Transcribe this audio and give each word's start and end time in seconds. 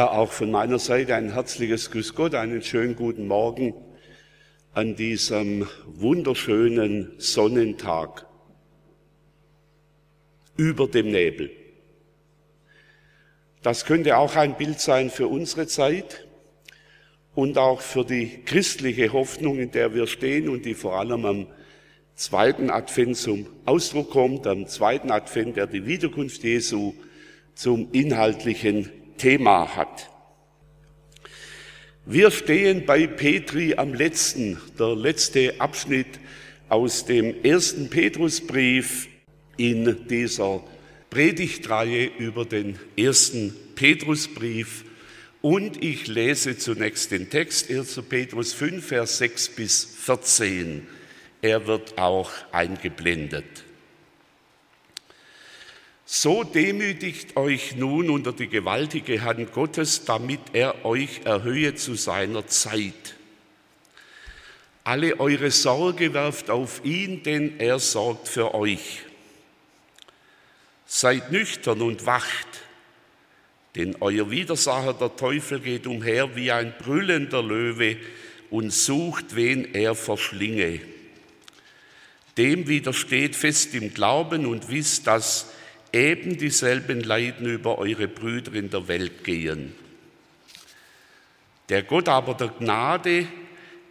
Ja, 0.00 0.12
auch 0.12 0.32
von 0.32 0.50
meiner 0.50 0.78
Seite 0.78 1.14
ein 1.14 1.34
herzliches 1.34 1.90
Grüß 1.90 2.14
Gott, 2.14 2.34
einen 2.34 2.62
schönen 2.62 2.96
guten 2.96 3.28
Morgen 3.28 3.74
an 4.72 4.96
diesem 4.96 5.68
wunderschönen 5.84 7.12
Sonnentag 7.18 8.24
über 10.56 10.88
dem 10.88 11.10
Nebel. 11.10 11.50
Das 13.60 13.84
könnte 13.84 14.16
auch 14.16 14.36
ein 14.36 14.56
Bild 14.56 14.80
sein 14.80 15.10
für 15.10 15.28
unsere 15.28 15.66
Zeit 15.66 16.26
und 17.34 17.58
auch 17.58 17.82
für 17.82 18.06
die 18.06 18.42
christliche 18.46 19.12
Hoffnung, 19.12 19.58
in 19.58 19.70
der 19.70 19.92
wir 19.92 20.06
stehen 20.06 20.48
und 20.48 20.64
die 20.64 20.72
vor 20.72 20.98
allem 20.98 21.26
am 21.26 21.46
zweiten 22.14 22.70
Advent 22.70 23.18
zum 23.18 23.46
Ausdruck 23.66 24.12
kommt, 24.12 24.46
am 24.46 24.66
zweiten 24.66 25.10
Advent, 25.10 25.58
der 25.58 25.66
die 25.66 25.84
Wiederkunft 25.84 26.42
Jesu 26.42 26.94
zum 27.54 27.92
inhaltlichen 27.92 28.88
Thema 29.20 29.76
hat. 29.76 30.08
Wir 32.06 32.30
stehen 32.30 32.86
bei 32.86 33.06
Petri 33.06 33.74
am 33.74 33.92
letzten, 33.92 34.58
der 34.78 34.96
letzte 34.96 35.60
Abschnitt 35.60 36.18
aus 36.70 37.04
dem 37.04 37.44
ersten 37.44 37.90
Petrusbrief 37.90 39.08
in 39.58 40.08
dieser 40.08 40.64
Predigtreihe 41.10 42.06
über 42.18 42.46
den 42.46 42.78
ersten 42.96 43.54
Petrusbrief. 43.74 44.86
Und 45.42 45.84
ich 45.84 46.06
lese 46.06 46.56
zunächst 46.56 47.10
den 47.10 47.28
Text 47.28 47.70
1. 47.70 48.00
Petrus 48.08 48.54
5, 48.54 48.82
Vers 48.82 49.18
6 49.18 49.48
bis 49.50 49.84
14. 49.84 50.86
Er 51.42 51.66
wird 51.66 51.98
auch 51.98 52.30
eingeblendet. 52.52 53.64
So 56.12 56.42
demütigt 56.42 57.36
euch 57.36 57.76
nun 57.76 58.10
unter 58.10 58.32
die 58.32 58.48
gewaltige 58.48 59.22
Hand 59.22 59.52
Gottes, 59.52 60.04
damit 60.06 60.40
er 60.54 60.84
euch 60.84 61.20
erhöhe 61.24 61.76
zu 61.76 61.94
seiner 61.94 62.48
Zeit. 62.48 63.14
Alle 64.82 65.20
eure 65.20 65.52
Sorge 65.52 66.12
werft 66.12 66.50
auf 66.50 66.84
ihn, 66.84 67.22
denn 67.22 67.60
er 67.60 67.78
sorgt 67.78 68.26
für 68.26 68.56
euch. 68.56 69.02
Seid 70.84 71.30
nüchtern 71.30 71.80
und 71.80 72.06
wacht, 72.06 72.48
denn 73.76 73.96
euer 74.00 74.32
Widersacher, 74.32 74.94
der 74.94 75.14
Teufel, 75.14 75.60
geht 75.60 75.86
umher 75.86 76.34
wie 76.34 76.50
ein 76.50 76.74
brüllender 76.76 77.40
Löwe 77.40 77.98
und 78.50 78.72
sucht, 78.72 79.36
wen 79.36 79.74
er 79.74 79.94
verschlinge. 79.94 80.80
Dem 82.36 82.66
widersteht 82.66 83.36
fest 83.36 83.76
im 83.76 83.94
Glauben 83.94 84.44
und 84.46 84.70
wisst, 84.70 85.06
dass 85.06 85.46
eben 85.92 86.38
dieselben 86.38 87.00
Leiden 87.00 87.46
über 87.46 87.78
eure 87.78 88.08
Brüder 88.08 88.54
in 88.54 88.70
der 88.70 88.88
Welt 88.88 89.24
gehen. 89.24 89.74
Der 91.68 91.82
Gott 91.82 92.08
aber 92.08 92.34
der 92.34 92.48
Gnade, 92.48 93.26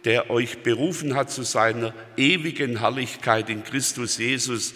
der 0.04 0.30
euch 0.30 0.58
berufen 0.58 1.14
hat 1.14 1.30
zu 1.30 1.42
seiner 1.42 1.94
ewigen 2.16 2.78
Herrlichkeit 2.78 3.50
in 3.50 3.64
Christus 3.64 4.18
Jesus, 4.18 4.74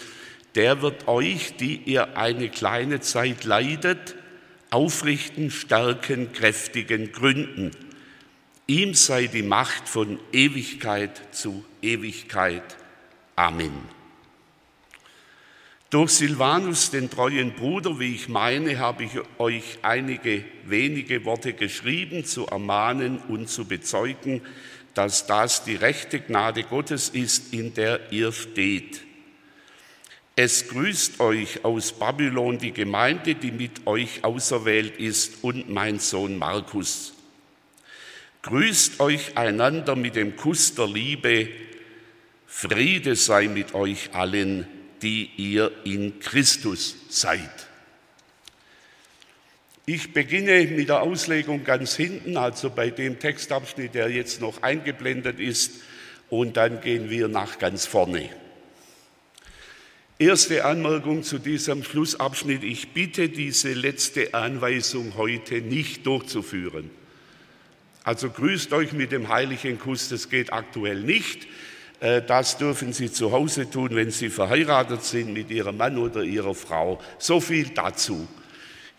der 0.55 0.83
wird 0.83 1.09
euch, 1.09 1.57
die 1.57 1.77
ihr 1.85 2.17
eine 2.17 2.49
kleine 2.49 3.01
Zeit 3.01 3.45
leidet, 3.45 4.15
aufrichten, 4.71 5.51
stärken, 5.51 6.33
kräftigen, 6.33 7.13
gründen. 7.13 7.71
Ihm 8.67 8.95
sei 8.95 9.27
die 9.27 9.43
Macht 9.43 9.89
von 9.89 10.19
Ewigkeit 10.33 11.21
zu 11.35 11.65
Ewigkeit. 11.83 12.63
Amen. 13.37 13.94
Durch 15.95 16.11
Silvanus, 16.11 16.91
den 16.91 17.09
treuen 17.09 17.53
Bruder, 17.53 18.01
wie 18.01 18.17
ich 18.17 18.29
meine, 18.29 18.81
habe 18.81 19.05
ich 19.05 19.13
euch 19.39 19.79
einige 19.83 20.45
wenige 20.65 21.25
Worte 21.25 21.53
geschrieben, 21.53 22.25
zu 22.25 22.47
ermahnen 22.49 23.19
und 23.29 23.49
zu 23.49 23.65
bezeugen, 23.65 24.41
dass 24.95 25.29
das 25.29 25.63
die 25.63 25.77
rechte 25.77 26.19
Gnade 26.19 26.65
Gottes 26.65 27.11
ist, 27.11 27.55
in 27.55 27.75
der 27.75 28.11
ihr 28.11 28.33
steht. 28.33 29.03
Es 30.35 30.67
grüßt 30.67 31.21
euch 31.21 31.65
aus 31.65 31.93
Babylon 31.93 32.59
die 32.59 32.73
Gemeinde, 32.73 33.37
die 33.37 33.53
mit 33.53 33.87
euch 33.87 34.25
auserwählt 34.25 34.97
ist, 34.97 35.45
und 35.45 35.71
mein 35.71 36.01
Sohn 36.01 36.39
Markus. 36.39 37.15
Grüßt 38.43 38.99
euch 38.99 39.37
einander 39.37 39.95
mit 39.95 40.17
dem 40.17 40.35
Kuss 40.35 40.75
der 40.75 40.89
Liebe. 40.89 41.51
Friede 42.49 43.15
sei 43.15 43.47
mit 43.47 43.75
euch 43.75 44.13
allen 44.13 44.67
die 45.05 45.31
ihr 45.37 45.71
in 45.85 46.19
Christus 46.19 46.97
seid. 47.11 47.69
Ich 49.85 50.15
beginne 50.15 50.67
mit 50.67 50.89
der 50.89 51.03
Auslegung 51.03 51.63
ganz 51.63 51.95
hinten, 51.95 52.39
also 52.39 52.71
bei 52.71 52.89
dem 52.89 53.19
Textabschnitt, 53.19 53.95
der 53.95 54.09
jetzt 54.09 54.41
noch 54.41 54.63
eingeblendet 54.63 55.39
ist, 55.39 55.83
und 56.31 56.57
dann 56.57 56.81
gehen 56.81 57.11
wir 57.11 57.29
nach 57.29 57.59
ganz 57.59 57.85
vorne. 57.85 58.31
Erste 60.19 60.65
Anmerkung 60.65 61.23
zu 61.23 61.39
diesem 61.39 61.85
Schlussabschnitt. 61.85 62.65
Ich 62.65 62.93
bitte, 62.95 63.29
diese 63.29 63.75
letzte 63.75 64.33
Anweisung 64.33 65.17
heute 65.17 65.61
nicht 65.61 66.07
durchzuführen. 66.07 66.91
Also 68.05 68.31
grüßt 68.31 68.73
euch 68.73 68.93
mit 68.95 69.13
dem 69.13 69.29
heiligen 69.29 69.79
Kuss, 69.79 70.09
das 70.09 70.31
geht 70.31 70.51
aktuell 70.53 71.01
nicht. 71.01 71.47
Äh, 72.05 72.21
das 72.21 72.59
dürfen 72.59 72.93
Sie 72.93 73.11
zu 73.11 73.33
Hause 73.33 73.71
tun, 73.71 73.89
wenn 73.93 74.11
Sie 74.11 74.29
verheiratet 74.29 75.03
sind 75.05 75.33
mit 75.33 75.51
Ihrem 75.51 75.79
Mann 75.79 75.97
oder 75.97 76.23
Ihrer 76.23 76.55
Frau. 76.55 77.01
So 77.19 77.41
viel 77.41 77.71
dazu. 77.71 78.29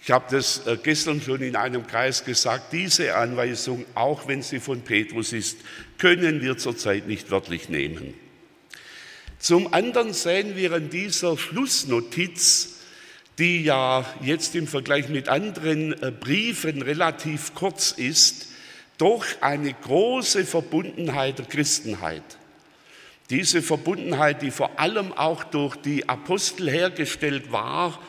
Ich 0.02 0.10
habe 0.10 0.26
das 0.32 0.66
äh, 0.66 0.76
gestern 0.82 1.22
schon 1.22 1.42
in 1.42 1.56
einem 1.56 1.86
Kreis 1.86 2.26
gesagt, 2.26 2.74
diese 2.74 3.16
Anweisung, 3.16 3.86
auch 3.94 4.28
wenn 4.28 4.42
sie 4.42 4.60
von 4.60 4.82
Petrus 4.82 5.34
ist, 5.34 5.60
können 6.00 6.42
wir 6.42 6.58
zurzeit 6.58 7.08
nicht 7.08 7.30
wörtlich 7.30 7.70
nehmen. 7.70 8.16
Zum 9.38 9.72
anderen 9.72 10.14
sehen 10.14 10.56
wir 10.56 10.74
in 10.74 10.90
dieser 10.90 11.38
Schlussnotiz, 11.38 12.80
die 13.38 13.64
ja 13.64 14.06
jetzt 14.22 14.56
im 14.56 14.66
Vergleich 14.66 15.10
mit 15.10 15.30
anderen 15.30 15.94
äh, 16.02 16.12
Briefen 16.12 16.82
relativ 16.82 17.54
kurz 17.54 17.92
ist, 17.92 18.48
doch 18.98 19.26
eine 19.42 19.74
große 19.74 20.44
Verbundenheit 20.46 21.38
der 21.38 21.46
Christenheit. 21.46 22.24
Diese 23.32 23.64
Verbundenheit, 23.64 24.44
die 24.44 24.52
vor 24.52 24.80
allem 24.80 25.12
auch 25.12 25.44
durch 25.44 25.76
die 25.78 26.08
Apostel 26.08 26.70
hergestellt 26.70 27.52
war, 27.52 28.00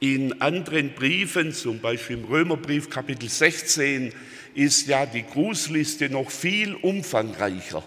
in 0.00 0.40
anderen 0.40 0.94
Briefen, 0.94 1.52
zum 1.52 1.80
Beispiel 1.80 2.16
im 2.18 2.24
Römerbrief 2.24 2.88
Kapitel 2.88 3.28
16, 3.28 4.14
ist 4.54 4.88
ja 4.88 5.04
die 5.04 5.24
Grußliste 5.24 6.08
noch 6.08 6.30
viel 6.30 6.74
umfangreicher. 6.74 7.82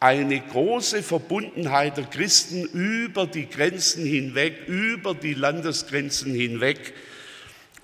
Eine 0.00 0.40
große 0.40 1.02
Verbundenheit 1.02 1.96
der 1.96 2.04
Christen 2.04 2.64
über 2.64 3.26
die 3.26 3.48
Grenzen 3.48 4.04
hinweg, 4.04 4.66
über 4.66 5.14
die 5.14 5.34
Landesgrenzen 5.34 6.34
hinweg. 6.34 6.92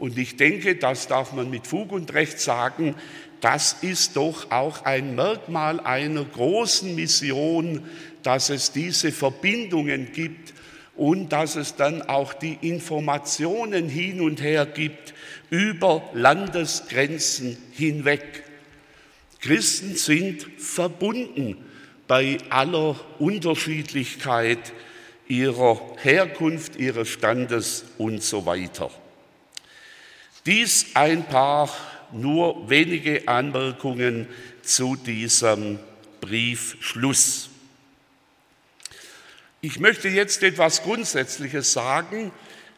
Und 0.03 0.19
ich 0.19 0.35
denke, 0.35 0.75
das 0.75 1.07
darf 1.07 1.33
man 1.33 1.49
mit 1.49 1.69
Fug 1.69 1.93
und 1.93 2.13
Recht 2.13 2.41
sagen, 2.41 2.97
das 3.41 3.77
ist 3.83 4.17
doch 4.17 4.51
auch 4.51 4.85
ein 4.85 5.15
Merkmal 5.15 5.79
einer 5.79 6.25
großen 6.25 6.93
Mission, 6.97 7.85
dass 8.25 8.51
es 8.51 8.73
diese 8.73 9.13
Verbindungen 9.13 10.11
gibt 10.13 10.55
und 10.97 11.29
dass 11.29 11.55
es 11.55 11.77
dann 11.77 12.03
auch 12.03 12.33
die 12.35 12.59
Informationen 12.63 13.89
hin 13.89 14.21
und 14.21 14.43
her 14.43 14.67
gibt 14.67 15.15
über 15.51 16.03
Landesgrenzen 16.15 17.57
hinweg. 17.71 18.43
Christen 19.39 19.95
sind 19.95 20.45
verbunden 20.59 21.59
bei 22.09 22.39
aller 22.51 22.99
Unterschiedlichkeit 23.21 24.73
ihrer 25.29 25.81
Herkunft, 26.03 26.75
ihres 26.75 27.09
Standes 27.09 27.85
und 27.99 28.21
so 28.21 28.47
weiter. 28.47 28.91
Dies 30.45 30.87
ein 30.95 31.25
paar 31.27 31.71
nur 32.13 32.69
wenige 32.69 33.29
Anmerkungen 33.29 34.27
zu 34.63 34.97
diesem 34.97 35.79
Briefschluss. 36.21 37.49
Ich 39.61 39.79
möchte 39.79 40.09
jetzt 40.09 40.43
etwas 40.43 40.83
Grundsätzliches 40.83 41.73
sagen 41.73 42.33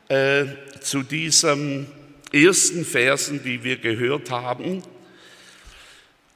äh, 0.09 0.45
zu 0.81 1.03
diesem 1.03 1.87
ersten 2.31 2.85
Versen, 2.85 3.43
die 3.43 3.65
wir 3.65 3.79
gehört 3.79 4.31
haben. 4.31 4.83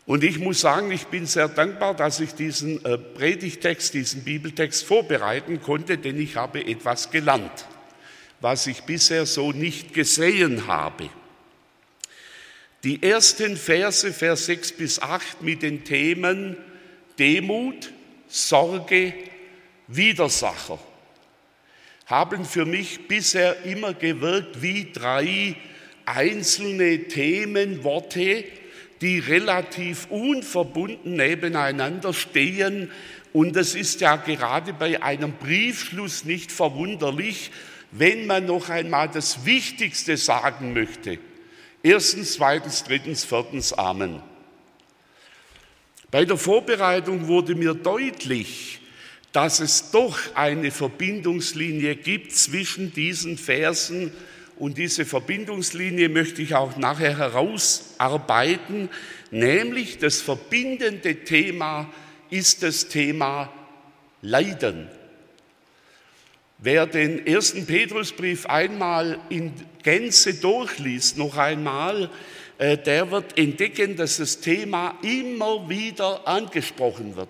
Und 0.06 0.24
ich 0.24 0.38
muss 0.38 0.60
sagen, 0.60 0.90
ich 0.90 1.08
bin 1.08 1.26
sehr 1.26 1.48
dankbar, 1.48 1.94
dass 1.94 2.20
ich 2.20 2.32
diesen 2.32 2.82
äh, 2.86 2.96
Predigtext, 2.96 3.92
diesen 3.92 4.24
Bibeltext 4.24 4.84
vorbereiten 4.84 5.60
konnte, 5.60 5.98
denn 5.98 6.18
ich 6.18 6.36
habe 6.36 6.64
etwas 6.66 7.10
gelernt, 7.10 7.66
was 8.40 8.66
ich 8.66 8.82
bisher 8.82 9.26
so 9.26 9.52
nicht 9.52 9.94
gesehen 9.94 10.66
habe. 10.66 11.08
Die 12.84 13.02
ersten 13.02 13.56
Verse, 13.56 14.12
Vers 14.12 14.46
6 14.46 14.72
bis 14.72 15.02
8 15.02 15.42
mit 15.42 15.62
den 15.62 15.84
Themen 15.84 16.56
Demut, 17.18 17.92
Sorge, 18.28 19.12
Widersacher 19.88 20.78
haben 22.08 22.46
für 22.46 22.64
mich 22.64 23.06
bisher 23.06 23.64
immer 23.64 23.92
gewirkt 23.92 24.62
wie 24.62 24.92
drei 24.92 25.56
einzelne 26.06 27.04
Themenworte, 27.04 28.44
die 29.02 29.18
relativ 29.18 30.06
unverbunden 30.08 31.14
nebeneinander 31.14 32.14
stehen. 32.14 32.90
Und 33.34 33.56
es 33.56 33.74
ist 33.74 34.00
ja 34.00 34.16
gerade 34.16 34.72
bei 34.72 35.02
einem 35.02 35.32
Briefschluss 35.32 36.24
nicht 36.24 36.50
verwunderlich, 36.50 37.50
wenn 37.90 38.26
man 38.26 38.46
noch 38.46 38.68
einmal 38.68 39.08
das 39.08 39.44
Wichtigste 39.44 40.16
sagen 40.16 40.72
möchte. 40.72 41.18
Erstens, 41.82 42.34
zweitens, 42.34 42.84
drittens, 42.84 43.24
viertens, 43.24 43.72
Amen. 43.72 44.22
Bei 46.10 46.24
der 46.24 46.36
Vorbereitung 46.36 47.28
wurde 47.28 47.54
mir 47.54 47.74
deutlich, 47.74 48.80
dass 49.32 49.60
es 49.60 49.90
doch 49.90 50.18
eine 50.34 50.70
Verbindungslinie 50.70 51.96
gibt 51.96 52.32
zwischen 52.32 52.92
diesen 52.92 53.36
Versen 53.36 54.12
und 54.58 54.78
diese 54.78 55.04
Verbindungslinie 55.04 56.08
möchte 56.08 56.42
ich 56.42 56.54
auch 56.54 56.76
nachher 56.76 57.16
herausarbeiten, 57.16 58.88
nämlich 59.30 59.98
das 59.98 60.20
verbindende 60.20 61.24
Thema 61.24 61.92
ist 62.30 62.62
das 62.62 62.88
Thema 62.88 63.52
Leiden. 64.20 64.88
Wer 66.60 66.86
den 66.86 67.24
ersten 67.24 67.66
Petrusbrief 67.66 68.46
einmal 68.46 69.20
in 69.28 69.52
Gänze 69.84 70.34
durchliest, 70.34 71.16
noch 71.16 71.36
einmal, 71.36 72.10
äh, 72.58 72.76
der 72.76 73.12
wird 73.12 73.38
entdecken, 73.38 73.94
dass 73.94 74.16
das 74.16 74.40
Thema 74.40 74.98
immer 75.02 75.68
wieder 75.68 76.26
angesprochen 76.26 77.14
wird. 77.14 77.28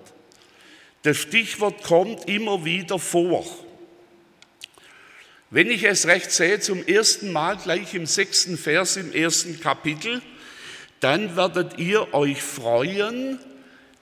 Das 1.02 1.18
Stichwort 1.18 1.82
kommt 1.82 2.26
immer 2.26 2.64
wieder 2.64 2.98
vor. 2.98 3.44
Wenn 5.50 5.70
ich 5.70 5.84
es 5.84 6.06
recht 6.06 6.30
sehe, 6.30 6.60
zum 6.60 6.86
ersten 6.86 7.30
Mal 7.30 7.58
gleich 7.58 7.92
im 7.94 8.06
sechsten 8.06 8.56
Vers 8.56 8.96
im 8.96 9.12
ersten 9.12 9.60
Kapitel, 9.60 10.22
dann 11.00 11.36
werdet 11.36 11.78
ihr 11.78 12.14
euch 12.14 12.42
freuen, 12.42 13.38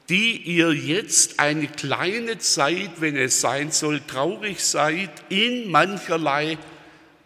die 0.09 0.37
ihr 0.37 0.73
jetzt 0.73 1.41
eine 1.41 1.67
kleine 1.67 2.39
Zeit, 2.39 3.01
wenn 3.01 3.17
es 3.17 3.41
sein 3.41 3.73
soll, 3.73 4.01
traurig 4.01 4.61
seid, 4.61 5.11
in 5.29 5.71
mancherlei 5.71 6.59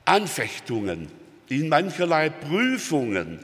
Anfechtungen, 0.05 1.09
in 1.49 1.69
mancherlei 1.69 2.31
Prüfungen, 2.31 3.41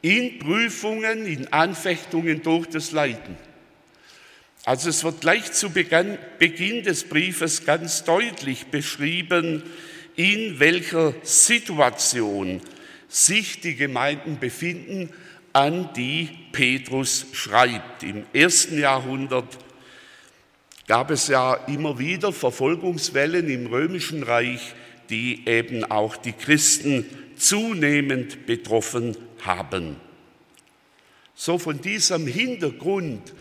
in 0.00 0.38
Prüfungen, 0.40 1.26
in 1.26 1.52
Anfechtungen 1.52 2.42
durch 2.42 2.66
das 2.66 2.90
Leiden. 2.90 3.36
Also 4.64 4.90
es 4.90 5.02
wird 5.04 5.20
gleich 5.20 5.52
zu 5.52 5.70
Beginn 5.70 6.82
des 6.84 7.04
Briefes 7.04 7.64
ganz 7.64 8.04
deutlich 8.04 8.66
beschrieben, 8.66 9.62
in 10.16 10.60
welcher 10.60 11.14
Situation 11.22 12.60
sich 13.08 13.60
die 13.60 13.74
Gemeinden 13.74 14.38
befinden, 14.38 15.10
an 15.52 15.90
die 15.94 16.28
Petrus 16.52 17.26
schreibt. 17.32 18.02
Im 18.02 18.24
ersten 18.32 18.78
Jahrhundert 18.78 19.58
gab 20.86 21.10
es 21.10 21.28
ja 21.28 21.54
immer 21.54 21.98
wieder 21.98 22.32
Verfolgungswellen 22.32 23.48
im 23.48 23.66
römischen 23.66 24.22
Reich, 24.22 24.74
die 25.10 25.46
eben 25.46 25.84
auch 25.84 26.16
die 26.16 26.32
Christen 26.32 27.06
zunehmend 27.36 28.46
betroffen 28.46 29.16
haben. 29.42 29.96
So 31.34 31.58
von 31.58 31.80
diesem 31.80 32.26
Hintergrund 32.26 33.32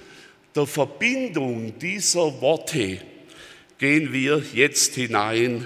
der 0.55 0.65
Verbindung 0.65 1.77
dieser 1.79 2.41
Worte 2.41 2.99
gehen 3.77 4.11
wir 4.13 4.43
jetzt 4.53 4.95
hinein 4.95 5.65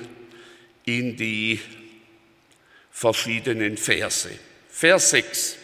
in 0.85 1.15
die 1.15 1.59
verschiedenen 2.91 3.77
Verse. 3.77 4.29
Vers 4.69 5.09
6. 5.11 5.57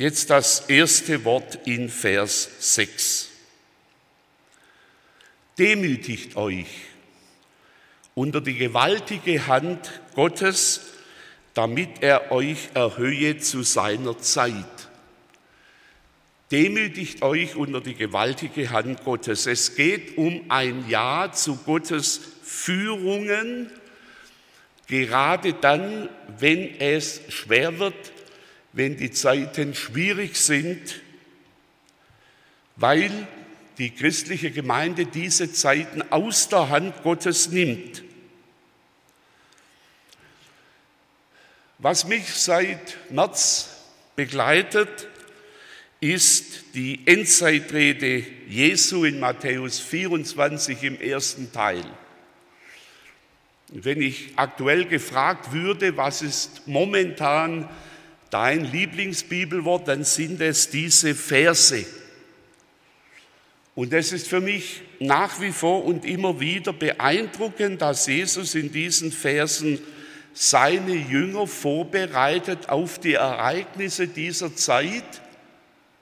Jetzt 0.00 0.30
das 0.30 0.60
erste 0.70 1.26
Wort 1.26 1.58
in 1.66 1.90
Vers 1.90 2.48
6. 2.58 3.28
Demütigt 5.58 6.36
euch 6.36 6.68
unter 8.14 8.40
die 8.40 8.54
gewaltige 8.54 9.46
Hand 9.46 10.00
Gottes, 10.14 10.94
damit 11.52 12.02
er 12.02 12.32
euch 12.32 12.70
erhöhe 12.72 13.36
zu 13.40 13.62
seiner 13.62 14.18
Zeit. 14.18 14.88
Demütigt 16.50 17.20
euch 17.20 17.54
unter 17.54 17.82
die 17.82 17.94
gewaltige 17.94 18.70
Hand 18.70 19.04
Gottes. 19.04 19.46
Es 19.46 19.76
geht 19.76 20.16
um 20.16 20.46
ein 20.48 20.88
Ja 20.88 21.30
zu 21.30 21.56
Gottes 21.56 22.22
Führungen, 22.42 23.70
gerade 24.86 25.52
dann, 25.52 26.08
wenn 26.38 26.80
es 26.80 27.20
schwer 27.28 27.78
wird, 27.78 28.12
wenn 28.72 28.96
die 28.96 29.10
Zeiten 29.10 29.74
schwierig 29.74 30.36
sind, 30.36 31.00
weil 32.76 33.26
die 33.78 33.90
christliche 33.90 34.50
Gemeinde 34.50 35.06
diese 35.06 35.52
Zeiten 35.52 36.02
aus 36.10 36.48
der 36.48 36.68
Hand 36.68 37.02
Gottes 37.02 37.48
nimmt. 37.48 38.02
Was 41.78 42.06
mich 42.06 42.34
seit 42.34 42.98
März 43.10 43.70
begleitet, 44.14 45.08
ist 46.00 46.74
die 46.74 47.06
Endzeitrede 47.06 48.24
Jesu 48.48 49.04
in 49.04 49.18
Matthäus 49.18 49.80
24 49.80 50.82
im 50.82 51.00
ersten 51.00 51.52
Teil. 51.52 51.84
Wenn 53.68 54.02
ich 54.02 54.32
aktuell 54.36 54.86
gefragt 54.86 55.52
würde, 55.52 55.96
was 55.96 56.22
ist 56.22 56.66
momentan 56.66 57.68
dein 58.30 58.64
Lieblingsbibelwort, 58.64 59.88
dann 59.88 60.04
sind 60.04 60.40
es 60.40 60.70
diese 60.70 61.14
Verse. 61.14 61.84
Und 63.74 63.92
es 63.92 64.12
ist 64.12 64.28
für 64.28 64.40
mich 64.40 64.82
nach 64.98 65.40
wie 65.40 65.52
vor 65.52 65.84
und 65.84 66.04
immer 66.04 66.40
wieder 66.40 66.72
beeindruckend, 66.72 67.80
dass 67.80 68.06
Jesus 68.06 68.54
in 68.54 68.72
diesen 68.72 69.12
Versen 69.12 69.80
seine 70.32 70.94
Jünger 70.94 71.46
vorbereitet 71.46 72.68
auf 72.68 72.98
die 72.98 73.14
Ereignisse 73.14 74.06
dieser 74.06 74.54
Zeit 74.54 75.22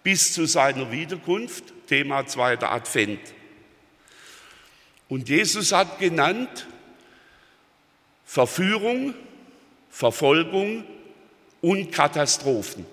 bis 0.02 0.32
zu 0.32 0.46
seiner 0.46 0.90
Wiederkunft, 0.90 1.64
Thema 1.86 2.26
zweiter 2.26 2.72
Advent. 2.72 3.20
Und 5.08 5.28
Jesus 5.28 5.72
hat 5.72 5.98
genannt 5.98 6.66
Verführung, 8.24 9.14
Verfolgung 9.88 10.84
und 11.60 11.92
Katastrophen. 11.92 12.86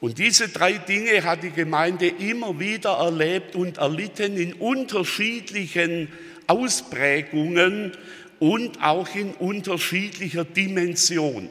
Und 0.00 0.18
diese 0.18 0.48
drei 0.48 0.72
Dinge 0.72 1.22
hat 1.22 1.44
die 1.44 1.50
Gemeinde 1.50 2.08
immer 2.08 2.58
wieder 2.58 2.90
erlebt 2.90 3.54
und 3.54 3.78
erlitten 3.78 4.36
in 4.36 4.52
unterschiedlichen 4.54 6.08
Ausprägungen 6.48 7.92
und 8.40 8.82
auch 8.82 9.14
in 9.14 9.32
unterschiedlicher 9.34 10.44
Dimension. 10.44 11.48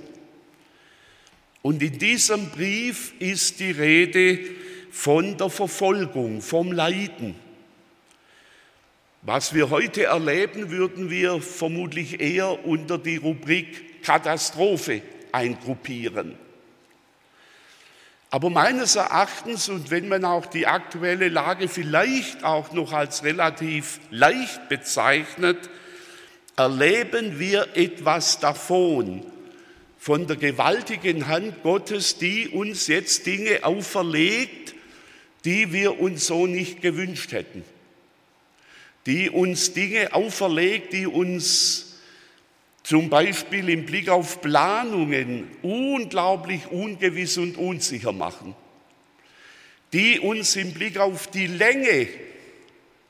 Und 1.62 1.82
in 1.82 1.98
diesem 1.98 2.50
Brief 2.50 3.14
ist 3.20 3.62
die 3.62 3.72
Rede 3.72 4.40
von 4.92 5.38
der 5.38 5.50
Verfolgung, 5.50 6.42
vom 6.42 6.74
Leiden. 6.74 7.36
Was 9.22 9.54
wir 9.54 9.70
heute 9.70 10.06
erleben, 10.06 10.72
würden 10.72 11.10
wir 11.10 11.40
vermutlich 11.40 12.20
eher 12.20 12.66
unter 12.66 12.98
die 12.98 13.18
Rubrik 13.18 13.91
Katastrophe 14.02 15.02
eingruppieren. 15.32 16.38
Aber 18.30 18.50
meines 18.50 18.96
Erachtens, 18.96 19.68
und 19.68 19.92
wenn 19.92 20.08
man 20.08 20.24
auch 20.24 20.46
die 20.46 20.66
aktuelle 20.66 21.28
Lage 21.28 21.68
vielleicht 21.68 22.46
auch 22.46 22.72
noch 22.72 22.94
als 22.94 23.26
relativ 23.26 24.00
leicht 24.10 24.70
bezeichnet, 24.70 25.70
erleben 26.56 27.40
wir 27.40 27.76
etwas 27.76 28.40
davon, 28.40 29.26
von 29.98 30.26
der 30.28 30.38
gewaltigen 30.38 31.28
Hand 31.28 31.62
Gottes, 31.62 32.18
die 32.18 32.48
uns 32.48 32.88
jetzt 32.88 33.28
Dinge 33.28 33.64
auferlegt, 33.64 34.74
die 35.46 35.74
wir 35.74 36.00
uns 36.00 36.26
so 36.26 36.48
nicht 36.48 36.82
gewünscht 36.82 37.34
hätten, 37.34 37.64
die 39.06 39.30
uns 39.30 39.74
Dinge 39.74 40.14
auferlegt, 40.14 40.94
die 40.94 41.06
uns 41.06 41.91
zum 42.84 43.10
Beispiel 43.10 43.70
im 43.70 43.86
Blick 43.86 44.10
auf 44.10 44.42
Planungen 44.42 45.48
unglaublich 45.62 46.68
ungewiss 46.72 47.38
und 47.38 47.58
unsicher 47.58 48.12
machen, 48.12 48.56
die 49.94 50.20
uns 50.20 50.56
im 50.56 50.74
Blick 50.74 50.98
auf 50.98 51.28
die 51.28 51.48
Länge 51.48 52.08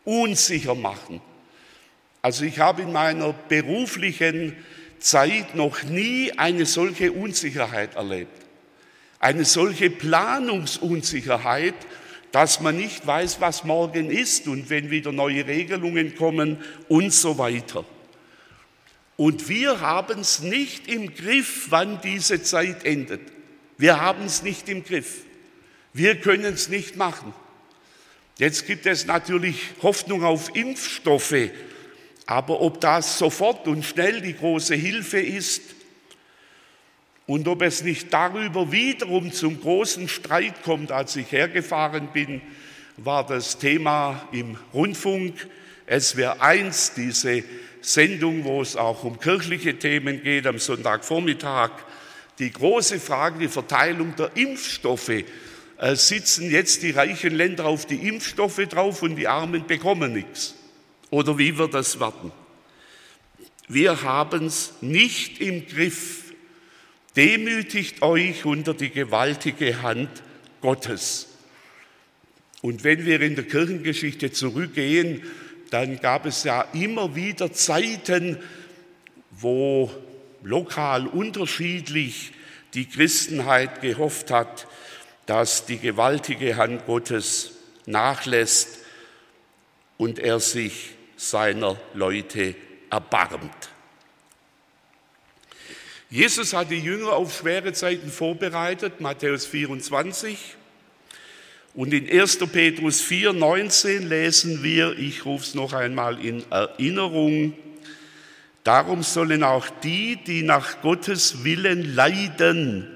unsicher 0.04 0.75
machen. 0.75 1.22
Also 2.22 2.46
ich 2.46 2.60
habe 2.60 2.84
in 2.84 2.92
meiner 2.92 3.34
beruflichen 3.34 4.56
Zeit 5.00 5.56
noch 5.56 5.84
nie 5.84 6.32
eine 6.38 6.66
solche 6.66 7.12
Unsicherheit 7.12 7.96
erlebt, 7.96 8.46
eine 9.20 9.46
solche 9.46 9.90
Planungsunsicherheit, 9.90 11.75
dass 12.32 12.60
man 12.60 12.78
nicht 12.78 13.06
weiß, 13.06 13.42
was 13.42 13.63
morgen 13.63 14.10
ist 14.10 14.48
und 14.48 14.70
wenn 14.70 14.92
wieder 14.92 15.12
neue 15.12 15.48
Regelungen 15.48 16.16
kommen 16.16 16.58
und 16.88 17.12
so 17.13 17.38
weiter. 17.38 17.84
Und 19.22 19.50
wir 19.50 19.82
haben 19.82 20.22
es 20.22 20.40
nicht 20.40 20.88
im 20.88 21.13
Griff, 21.13 21.68
wann 21.70 22.01
diese 22.01 22.42
Zeit 22.42 22.86
endet. 22.86 23.22
Wir 23.78 24.01
haben 24.01 24.25
es 24.25 24.42
nicht 24.42 24.68
im 24.68 24.84
Griff. 24.84 25.25
Wir 25.94 26.20
können 26.20 26.56
es 26.56 26.70
nicht 26.70 26.96
machen. 26.96 27.32
Jetzt 28.40 28.66
gibt 28.66 28.88
es 28.88 29.06
natürlich 29.06 29.58
Hoffnung 29.84 30.24
auf 30.24 30.56
Impfstoffe, 30.56 31.51
aber 32.25 32.62
ob 32.62 32.82
das 32.82 33.20
sofort 33.20 33.68
und 33.68 33.86
schnell 33.86 34.22
die 34.22 34.36
große 34.36 34.74
Hilfe 34.74 35.20
ist 35.20 35.62
und 37.28 37.48
ob 37.48 37.62
es 37.62 37.84
nicht 37.84 38.12
darüber 38.12 38.72
wiederum 38.72 39.32
zum 39.32 39.62
großen 39.62 40.08
Streit 40.08 40.63
kommt, 40.63 40.92
als 40.92 41.16
ich 41.16 41.32
hergefahren 41.32 42.08
bin, 42.12 42.42
war 42.98 43.24
das 43.24 43.60
Thema 43.60 44.28
im 44.32 44.58
Rundfunk. 44.74 45.48
Es 45.86 46.16
wäre 46.16 46.42
eins, 46.42 46.96
diese 46.96 47.44
Sendung, 47.81 48.43
wo 48.43 48.61
es 48.61 48.75
auch 48.75 49.03
um 49.03 49.19
kirchliche 49.19 49.77
Themen 49.77 50.23
geht, 50.23 50.47
am 50.47 50.59
Sonntagvormittag. 50.59 51.71
Die 52.39 52.51
große 52.51 53.00
Frage, 53.00 53.39
die 53.39 53.47
Verteilung 53.47 54.15
der 54.15 54.31
Impfstoffe. 54.35 55.23
Äh, 55.77 55.95
sitzen 55.95 56.51
jetzt 56.51 56.83
die 56.83 56.91
reichen 56.91 57.33
Länder 57.33 57.65
auf 57.65 57.88
die 57.88 58.07
Impfstoffe 58.07 58.67
drauf 58.69 59.01
und 59.01 59.15
die 59.15 59.27
Armen 59.27 59.65
bekommen 59.65 60.13
nichts? 60.13 60.55
Oder 61.09 61.38
wie 61.38 61.57
wird 61.57 61.73
das 61.73 62.00
werden? 62.00 62.31
Wir 63.67 64.03
haben 64.03 64.45
es 64.45 64.73
nicht 64.81 65.41
im 65.41 65.65
Griff. 65.65 66.33
Demütigt 67.15 68.01
euch 68.01 68.45
unter 68.45 68.73
die 68.73 68.91
gewaltige 68.91 69.81
Hand 69.81 70.09
Gottes. 70.61 71.27
Und 72.61 72.83
wenn 72.83 73.05
wir 73.05 73.19
in 73.21 73.35
der 73.35 73.45
Kirchengeschichte 73.45 74.31
zurückgehen, 74.31 75.23
dann 75.72 76.00
gab 76.00 76.25
es 76.25 76.44
ja 76.44 76.62
immer 76.74 77.16
wieder 77.16 77.51
Zeiten, 77.51 78.38
wo 79.32 79.90
lokal 80.44 81.08
unterschiedlich 81.08 82.34
die 82.74 82.88
Christenheit 82.88 83.82
gehofft 83.82 84.32
hat, 84.32 84.68
dass 85.25 85.66
die 85.66 85.80
gewaltige 85.80 86.58
Hand 86.58 86.86
Gottes 86.86 87.54
nachlässt 87.86 88.80
und 89.98 90.20
er 90.20 90.40
sich 90.40 90.92
seiner 91.16 91.78
Leute 91.94 92.56
erbarmt. 92.90 93.70
Jesus 96.10 96.54
hat 96.54 96.70
die 96.70 96.80
Jünger 96.80 97.13
auf 97.13 97.38
schwere 97.38 97.72
Zeiten 97.72 98.12
vorbereitet, 98.12 99.00
Matthäus 99.00 99.46
24. 99.46 100.58
Und 101.74 101.94
in 101.94 102.10
1. 102.10 102.38
Petrus 102.51 103.01
4, 103.01 103.34
19 103.34 104.10
lesen 104.10 104.62
wir, 104.62 104.98
ich 104.98 105.25
rufe 105.25 105.46
es 105.46 105.56
noch 105.56 105.72
einmal 105.72 106.24
in 106.24 106.44
Erinnerung, 106.51 107.54
darum 108.63 109.04
sollen 109.04 109.44
auch 109.44 109.68
die, 109.82 110.18
die 110.18 110.44
nach 110.44 110.82
Gottes 110.82 111.46
Willen 111.46 111.96
leiden, 111.96 112.88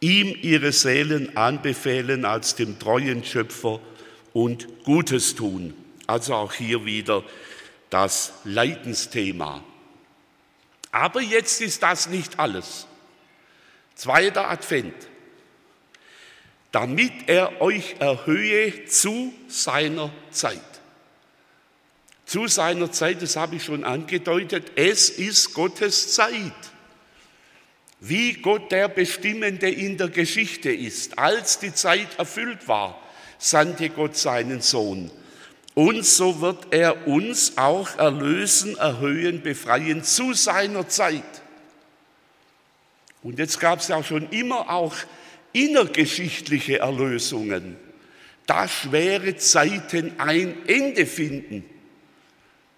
ihm 0.00 0.34
ihre 0.40 0.72
Seelen 0.72 1.36
anbefehlen 1.36 2.24
als 2.24 2.54
dem 2.54 2.78
treuen 2.78 3.24
Schöpfer 3.24 3.80
und 4.32 4.84
Gutes 4.84 5.34
tun. 5.34 5.74
Also 6.06 6.34
auch 6.34 6.54
hier 6.54 6.86
wieder 6.86 7.22
das 7.90 8.32
Leidensthema. 8.44 9.62
Aber 10.92 11.20
jetzt 11.20 11.60
ist 11.60 11.82
das 11.82 12.08
nicht 12.08 12.38
alles. 12.38 12.86
Zweiter 13.94 14.50
Advent 14.50 14.94
damit 16.72 17.12
er 17.26 17.60
euch 17.60 17.96
erhöhe 17.98 18.84
zu 18.86 19.32
seiner 19.48 20.10
Zeit. 20.30 20.60
Zu 22.24 22.46
seiner 22.46 22.92
Zeit, 22.92 23.22
das 23.22 23.34
habe 23.34 23.56
ich 23.56 23.64
schon 23.64 23.82
angedeutet, 23.82 24.72
es 24.76 25.10
ist 25.10 25.52
Gottes 25.52 26.14
Zeit. 26.14 26.52
Wie 27.98 28.34
Gott 28.34 28.70
der 28.70 28.88
Bestimmende 28.88 29.68
in 29.68 29.98
der 29.98 30.08
Geschichte 30.08 30.70
ist. 30.70 31.18
Als 31.18 31.58
die 31.58 31.74
Zeit 31.74 32.18
erfüllt 32.18 32.68
war, 32.68 33.00
sandte 33.38 33.90
Gott 33.90 34.16
seinen 34.16 34.60
Sohn. 34.60 35.10
Und 35.74 36.06
so 36.06 36.40
wird 36.40 36.72
er 36.72 37.06
uns 37.06 37.58
auch 37.58 37.98
erlösen, 37.98 38.76
erhöhen, 38.78 39.42
befreien 39.42 40.04
zu 40.04 40.32
seiner 40.32 40.88
Zeit. 40.88 41.24
Und 43.22 43.38
jetzt 43.38 43.60
gab 43.60 43.80
es 43.80 43.88
ja 43.88 44.02
schon 44.02 44.30
immer 44.30 44.70
auch 44.70 44.94
innergeschichtliche 45.52 46.78
Erlösungen, 46.80 47.76
da 48.46 48.66
schwere 48.68 49.36
Zeiten 49.36 50.12
ein 50.18 50.54
Ende 50.66 51.06
finden, 51.06 51.64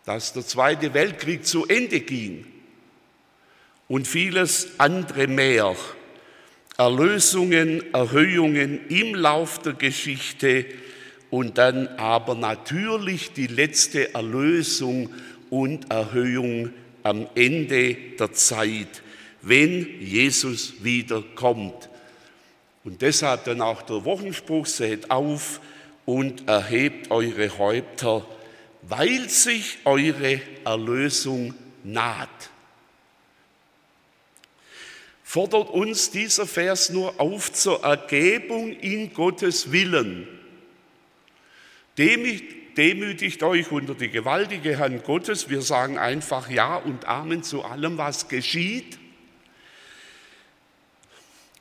dass 0.05 0.33
der 0.33 0.45
Zweite 0.45 0.95
Weltkrieg 0.95 1.47
zu 1.47 1.67
Ende 1.67 2.01
ging 2.01 2.47
und 3.89 4.09
vieles 4.09 4.69
andere 4.79 5.27
mehr. 5.27 5.77
Erlösungen, 6.79 7.93
Erhöhungen 7.93 8.89
im 8.89 9.15
Lauf 9.15 9.59
der 9.61 9.75
Geschichte 9.75 10.65
und 11.31 11.59
dann 11.59 11.89
aber 11.99 12.35
natürlich 12.35 13.33
die 13.33 13.47
letzte 13.47 14.15
Erlösung 14.15 15.11
und 15.51 15.91
Erhöhung 15.91 16.71
am 17.03 17.27
Ende 17.35 17.95
der 18.19 18.33
Zeit, 18.33 19.03
wenn 19.43 20.01
Jesus 20.01 20.75
wiederkommt. 20.83 21.89
Und 22.85 23.03
deshalb 23.03 23.45
dann 23.45 23.61
auch 23.61 23.83
der 23.83 24.05
Wochenspruch, 24.05 24.67
seht 24.67 25.11
auf 25.11 25.61
und 26.05 26.49
erhebt 26.49 27.11
eure 27.11 27.59
Häupter, 27.59 28.27
weil 28.83 29.29
sich 29.29 29.79
eure 29.85 30.41
Erlösung 30.65 31.55
naht. 31.85 32.29
Fordert 35.23 35.71
uns 35.71 36.11
dieser 36.11 36.47
Vers 36.47 36.91
nur 36.91 37.19
auf 37.21 37.53
zur 37.53 37.85
Ergebung 37.85 38.73
in 38.73 39.15
Gottes 39.15 39.73
Willen. 39.73 40.27
Demütigt 41.97 43.43
euch 43.43 43.71
unter 43.71 43.95
die 43.95 44.11
gewaltige 44.11 44.79
Hand 44.79 45.05
Gottes. 45.05 45.49
Wir 45.49 45.63
sagen 45.63 45.99
einfach 45.99 46.51
Ja 46.51 46.77
und 46.77 47.07
Amen 47.07 47.43
zu 47.43 47.63
allem, 47.63 47.97
was 47.97 48.29
geschieht. 48.29 48.99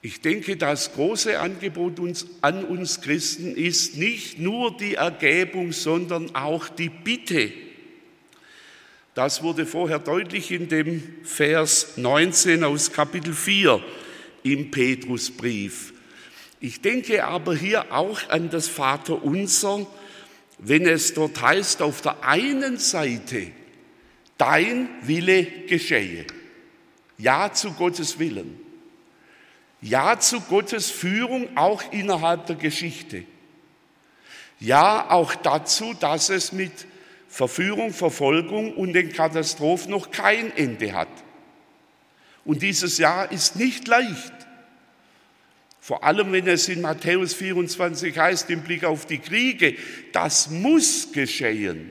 Ich 0.04 0.22
denke, 0.22 0.58
das 0.58 0.94
große 0.94 1.40
Angebot 1.40 2.00
uns, 2.00 2.26
an 2.42 2.64
uns 2.66 3.02
Christen 3.02 3.56
ist 3.56 3.98
nicht 3.98 4.40
nur 4.40 4.76
die 4.76 4.96
Ergebung, 4.96 5.72
sondern 5.72 6.36
auch 6.36 6.70
die 6.70 6.90
Bitte. 6.90 7.52
Das 9.14 9.44
wurde 9.44 9.68
vorher 9.68 10.00
deutlich 10.00 10.52
in 10.52 10.70
dem 10.70 11.04
Vers 11.24 11.98
19 11.98 12.64
aus 12.64 12.92
Kapitel 12.92 13.34
4 13.34 13.84
im 14.42 14.72
Petrusbrief. 14.72 15.94
Ich 16.60 16.82
denke 16.82 17.26
aber 17.26 17.56
hier 17.56 17.92
auch 17.92 18.28
an 18.30 18.50
das 18.50 18.68
Vaterunser, 18.68 19.86
wenn 20.58 20.88
es 20.88 21.14
dort 21.14 21.42
heißt, 21.42 21.84
auf 21.84 22.02
der 22.02 22.24
einen 22.24 22.78
Seite, 22.78 23.48
dein 24.38 24.90
Wille 25.04 25.46
geschehe. 25.68 26.26
Ja 27.20 27.54
zu 27.54 27.74
Gottes 27.74 28.18
Willen. 28.18 28.71
Ja 29.82 30.20
zu 30.20 30.42
Gottes 30.42 30.92
Führung 30.92 31.58
auch 31.58 31.84
innerhalb 31.92 32.46
der 32.46 32.56
Geschichte. 32.56 33.24
Ja 34.60 35.10
auch 35.10 35.34
dazu, 35.34 35.96
dass 35.96 36.30
es 36.30 36.52
mit 36.52 36.72
Verführung, 37.28 37.92
Verfolgung 37.92 38.76
und 38.76 38.94
den 38.94 39.12
Katastrophen 39.12 39.92
noch 39.92 40.12
kein 40.12 40.56
Ende 40.56 40.94
hat. 40.94 41.10
Und 42.46 42.62
dieses 42.62 42.98
Jahr 43.00 43.32
ist 43.32 43.56
nicht 43.56 43.88
leicht. 43.88 44.34
Vor 45.80 46.04
allem, 46.04 46.32
wenn 46.32 46.48
es 46.48 46.70
in 46.70 46.82
Matthäus 46.82 47.34
24 47.34 48.18
heißt, 48.18 48.50
im 48.52 48.62
Blick 48.62 48.84
auf 48.84 49.08
die 49.08 49.18
Kriege, 49.18 49.76
das 50.12 50.52
muss 50.52 51.12
geschehen, 51.12 51.90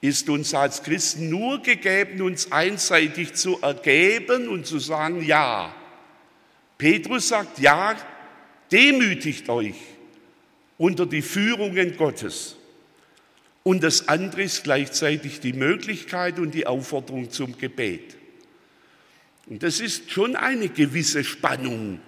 ist 0.00 0.28
uns 0.28 0.52
als 0.52 0.82
Christen 0.82 1.28
nur 1.28 1.62
gegeben, 1.62 2.22
uns 2.22 2.50
einseitig 2.50 3.34
zu 3.34 3.60
ergeben 3.62 4.48
und 4.48 4.66
zu 4.66 4.80
sagen, 4.80 5.22
ja, 5.24 5.72
Petrus 6.82 7.28
sagt, 7.28 7.60
ja, 7.60 7.94
demütigt 8.72 9.48
euch 9.48 9.76
unter 10.78 11.06
die 11.06 11.22
Führungen 11.22 11.96
Gottes. 11.96 12.56
Und 13.62 13.84
das 13.84 14.08
andere 14.08 14.42
ist 14.42 14.64
gleichzeitig 14.64 15.38
die 15.38 15.52
Möglichkeit 15.52 16.40
und 16.40 16.52
die 16.52 16.66
Aufforderung 16.66 17.30
zum 17.30 17.56
Gebet. 17.56 18.16
Und 19.46 19.62
das 19.62 19.78
ist 19.78 20.10
schon 20.10 20.34
eine 20.34 20.70
gewisse 20.70 21.22
Spannung, 21.22 22.00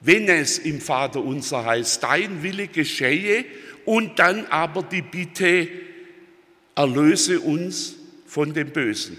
wenn 0.00 0.26
es 0.26 0.56
im 0.56 0.80
Vater 0.80 1.22
unser 1.22 1.66
heißt, 1.66 2.02
dein 2.02 2.42
Wille 2.42 2.68
geschehe 2.68 3.44
und 3.84 4.18
dann 4.18 4.46
aber 4.46 4.84
die 4.84 5.02
Bitte, 5.02 5.68
erlöse 6.74 7.40
uns 7.40 7.96
von 8.24 8.54
dem 8.54 8.70
Bösen. 8.70 9.18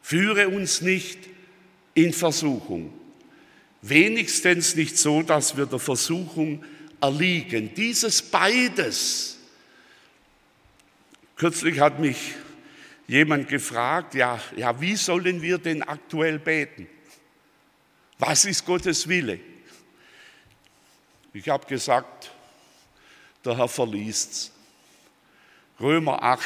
Führe 0.00 0.48
uns 0.48 0.80
nicht 0.80 1.18
in 1.94 2.12
Versuchung. 2.12 2.99
Wenigstens 3.82 4.74
nicht 4.76 4.98
so, 4.98 5.22
dass 5.22 5.56
wir 5.56 5.66
der 5.66 5.78
Versuchung 5.78 6.64
erliegen. 7.00 7.72
Dieses 7.74 8.20
beides. 8.20 9.38
Kürzlich 11.36 11.80
hat 11.80 11.98
mich 11.98 12.34
jemand 13.08 13.48
gefragt, 13.48 14.14
ja, 14.14 14.40
ja, 14.56 14.78
wie 14.80 14.96
sollen 14.96 15.40
wir 15.40 15.58
denn 15.58 15.82
aktuell 15.82 16.38
beten? 16.38 16.86
Was 18.18 18.44
ist 18.44 18.66
Gottes 18.66 19.08
Wille? 19.08 19.40
Ich 21.32 21.48
habe 21.48 21.66
gesagt, 21.66 22.30
der 23.44 23.56
Herr 23.56 23.68
verliest's. 23.68 24.52
Römer 25.80 26.22
8, 26.22 26.44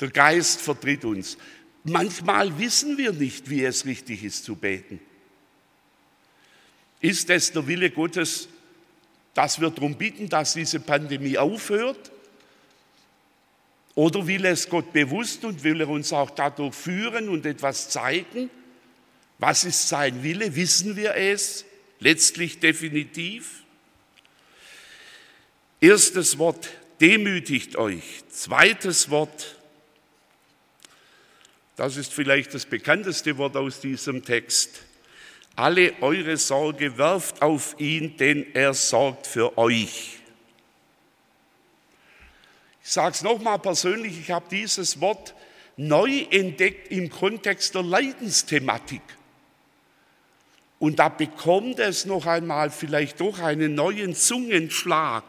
der 0.00 0.08
Geist 0.08 0.62
vertritt 0.62 1.04
uns. 1.04 1.36
Manchmal 1.84 2.58
wissen 2.58 2.96
wir 2.96 3.12
nicht, 3.12 3.50
wie 3.50 3.64
es 3.64 3.84
richtig 3.84 4.24
ist 4.24 4.44
zu 4.44 4.56
beten. 4.56 5.00
Ist 7.02 7.28
es 7.30 7.52
der 7.52 7.66
Wille 7.66 7.90
Gottes, 7.90 8.48
dass 9.34 9.60
wir 9.60 9.70
darum 9.70 9.96
bitten, 9.96 10.28
dass 10.28 10.54
diese 10.54 10.80
Pandemie 10.80 11.36
aufhört? 11.36 12.12
Oder 13.94 14.26
will 14.26 14.44
es 14.46 14.68
Gott 14.68 14.92
bewusst 14.92 15.44
und 15.44 15.64
will 15.64 15.80
er 15.80 15.88
uns 15.88 16.12
auch 16.12 16.30
dadurch 16.30 16.74
führen 16.74 17.28
und 17.28 17.44
etwas 17.44 17.90
zeigen? 17.90 18.48
Was 19.38 19.64
ist 19.64 19.88
sein 19.88 20.22
Wille? 20.22 20.54
Wissen 20.54 20.96
wir 20.96 21.16
es 21.16 21.64
letztlich 21.98 22.60
definitiv? 22.60 23.64
Erstes 25.80 26.38
Wort, 26.38 26.68
demütigt 27.00 27.74
euch. 27.74 28.22
Zweites 28.30 29.10
Wort, 29.10 29.56
das 31.74 31.96
ist 31.96 32.12
vielleicht 32.12 32.54
das 32.54 32.64
bekannteste 32.64 33.36
Wort 33.38 33.56
aus 33.56 33.80
diesem 33.80 34.24
Text. 34.24 34.84
Alle 35.54 35.92
eure 36.00 36.36
Sorge 36.36 36.96
werft 36.96 37.42
auf 37.42 37.74
ihn, 37.78 38.16
denn 38.16 38.46
er 38.54 38.72
sorgt 38.72 39.26
für 39.26 39.58
euch. 39.58 40.18
Ich 42.82 42.90
sage 42.90 43.14
es 43.14 43.22
nochmal 43.22 43.58
persönlich, 43.58 44.18
ich 44.18 44.30
habe 44.30 44.46
dieses 44.50 45.00
Wort 45.00 45.34
neu 45.76 46.26
entdeckt 46.30 46.90
im 46.90 47.10
Kontext 47.10 47.74
der 47.74 47.82
Leidensthematik. 47.82 49.02
Und 50.78 50.98
da 50.98 51.08
bekommt 51.08 51.78
es 51.78 52.06
noch 52.06 52.26
einmal 52.26 52.70
vielleicht 52.70 53.20
doch 53.20 53.38
einen 53.38 53.74
neuen 53.74 54.16
Zungenschlag. 54.16 55.24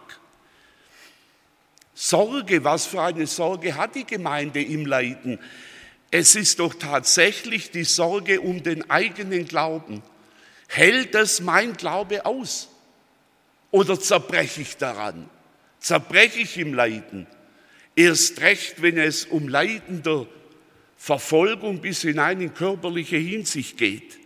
Sorge, 1.93 2.63
was 2.63 2.87
für 2.87 3.01
eine 3.01 3.27
Sorge 3.27 3.75
hat 3.75 3.93
die 3.93 4.05
Gemeinde 4.05 4.63
im 4.63 4.85
Leiden? 4.85 5.39
Es 6.09 6.35
ist 6.35 6.59
doch 6.59 6.73
tatsächlich 6.73 7.69
die 7.69 7.83
Sorge 7.83 8.41
um 8.41 8.63
den 8.63 8.89
eigenen 8.89 9.47
Glauben. 9.47 10.01
Hält 10.73 11.13
es 11.13 11.39
mein 11.39 11.73
Glaube 11.73 12.25
aus? 12.25 12.67
Oder 13.69 13.99
zerbreche 13.99 14.61
ich 14.61 14.75
daran? 14.75 15.29
Zerbreche 15.79 16.39
ich 16.39 16.57
im 16.57 16.73
Leiden? 16.73 17.27
Erst 17.95 18.41
recht, 18.41 18.81
wenn 18.81 18.97
es 18.97 19.25
um 19.25 19.47
Leiden 19.47 20.01
der 20.01 20.25
Verfolgung 20.97 21.79
bis 21.79 22.01
hinein 22.01 22.41
in 22.41 22.55
körperliche 22.55 23.17
Hinsicht 23.17 23.77
geht. 23.77 24.17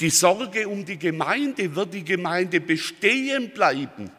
Die 0.00 0.10
Sorge 0.10 0.66
um 0.66 0.84
die 0.84 0.98
Gemeinde, 0.98 1.76
wird 1.76 1.94
die 1.94 2.04
Gemeinde 2.04 2.60
bestehen 2.60 3.50
bleiben? 3.50 4.10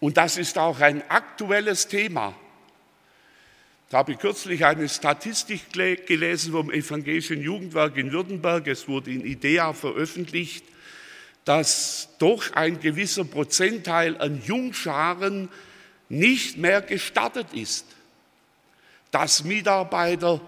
Und 0.00 0.16
das 0.16 0.38
ist 0.38 0.56
auch 0.56 0.80
ein 0.80 1.02
aktuelles 1.10 1.88
Thema. 1.88 2.34
Da 3.92 3.98
habe 3.98 4.12
ich 4.12 4.18
kürzlich 4.18 4.64
eine 4.64 4.88
Statistik 4.88 5.70
gelesen 5.70 6.52
vom 6.52 6.70
Evangelischen 6.70 7.42
Jugendwerk 7.42 7.98
in 7.98 8.10
Württemberg. 8.10 8.66
Es 8.66 8.88
wurde 8.88 9.10
in 9.10 9.22
IDEA 9.22 9.74
veröffentlicht, 9.74 10.64
dass 11.44 12.08
doch 12.18 12.54
ein 12.54 12.80
gewisser 12.80 13.26
Prozentteil 13.26 14.16
an 14.16 14.40
Jungscharen 14.46 15.50
nicht 16.08 16.56
mehr 16.56 16.80
gestartet 16.80 17.48
ist. 17.52 17.84
Dass 19.10 19.44
Mitarbeiter 19.44 20.40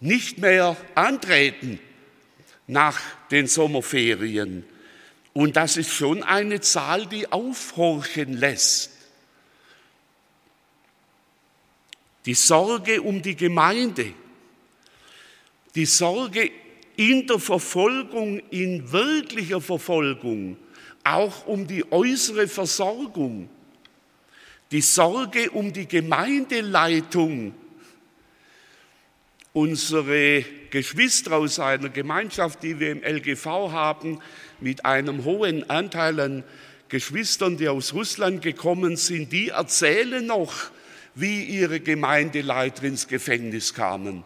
nicht 0.00 0.36
mehr 0.36 0.76
antreten 0.94 1.80
nach 2.66 3.00
den 3.30 3.46
Sommerferien. 3.46 4.66
Und 5.32 5.56
das 5.56 5.78
ist 5.78 5.94
schon 5.94 6.22
eine 6.22 6.60
Zahl, 6.60 7.06
die 7.06 7.32
aufhorchen 7.32 8.34
lässt. 8.34 8.99
Die 12.26 12.34
Sorge 12.34 13.00
um 13.02 13.22
die 13.22 13.36
Gemeinde, 13.36 14.12
die 15.74 15.86
Sorge 15.86 16.50
in 16.96 17.26
der 17.26 17.38
Verfolgung, 17.38 18.40
in 18.50 18.92
wirklicher 18.92 19.60
Verfolgung, 19.60 20.56
auch 21.02 21.46
um 21.46 21.66
die 21.66 21.90
äußere 21.90 22.46
Versorgung, 22.46 23.48
die 24.70 24.82
Sorge 24.82 25.50
um 25.50 25.72
die 25.72 25.86
Gemeindeleitung. 25.86 27.54
Unsere 29.52 30.44
Geschwister 30.70 31.36
aus 31.36 31.58
einer 31.58 31.88
Gemeinschaft, 31.88 32.62
die 32.62 32.78
wir 32.78 32.92
im 32.92 33.02
LGV 33.02 33.46
haben, 33.46 34.20
mit 34.60 34.84
einem 34.84 35.24
hohen 35.24 35.68
Anteil 35.68 36.20
an 36.20 36.44
Geschwistern, 36.88 37.56
die 37.56 37.68
aus 37.68 37.92
Russland 37.94 38.42
gekommen 38.42 38.96
sind, 38.96 39.32
die 39.32 39.48
erzählen 39.48 40.24
noch, 40.24 40.70
wie 41.14 41.44
ihre 41.44 41.80
Gemeindeleiter 41.80 42.84
ins 42.84 43.08
Gefängnis 43.08 43.74
kamen. 43.74 44.24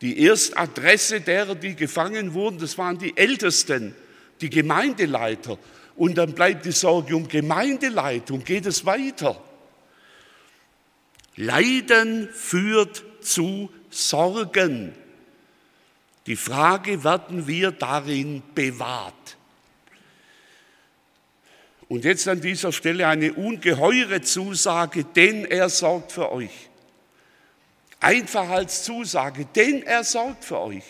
Die 0.00 0.20
erste 0.20 0.56
Adresse 0.56 1.20
derer, 1.20 1.54
die 1.54 1.74
gefangen 1.76 2.34
wurden, 2.34 2.58
das 2.58 2.76
waren 2.78 2.98
die 2.98 3.16
Ältesten, 3.16 3.94
die 4.40 4.50
Gemeindeleiter. 4.50 5.58
Und 5.96 6.18
dann 6.18 6.34
bleibt 6.34 6.64
die 6.64 6.72
Sorge 6.72 7.14
um 7.14 7.28
Gemeindeleitung, 7.28 8.44
geht 8.44 8.66
es 8.66 8.84
weiter. 8.84 9.40
Leiden 11.36 12.28
führt 12.32 13.04
zu 13.20 13.70
Sorgen. 13.90 14.92
Die 16.26 16.36
Frage, 16.36 17.04
werden 17.04 17.46
wir 17.46 17.70
darin 17.70 18.42
bewahrt? 18.54 19.36
Und 21.94 22.04
jetzt 22.04 22.26
an 22.26 22.40
dieser 22.40 22.72
Stelle 22.72 23.06
eine 23.06 23.34
ungeheure 23.34 24.20
Zusage, 24.20 25.04
denn 25.04 25.44
er 25.44 25.68
sorgt 25.68 26.10
für 26.10 26.32
euch. 26.32 26.68
Einfach 28.00 28.48
als 28.48 28.82
Zusage, 28.82 29.46
denn 29.54 29.84
er 29.84 30.02
sorgt 30.02 30.44
für 30.44 30.58
euch. 30.58 30.82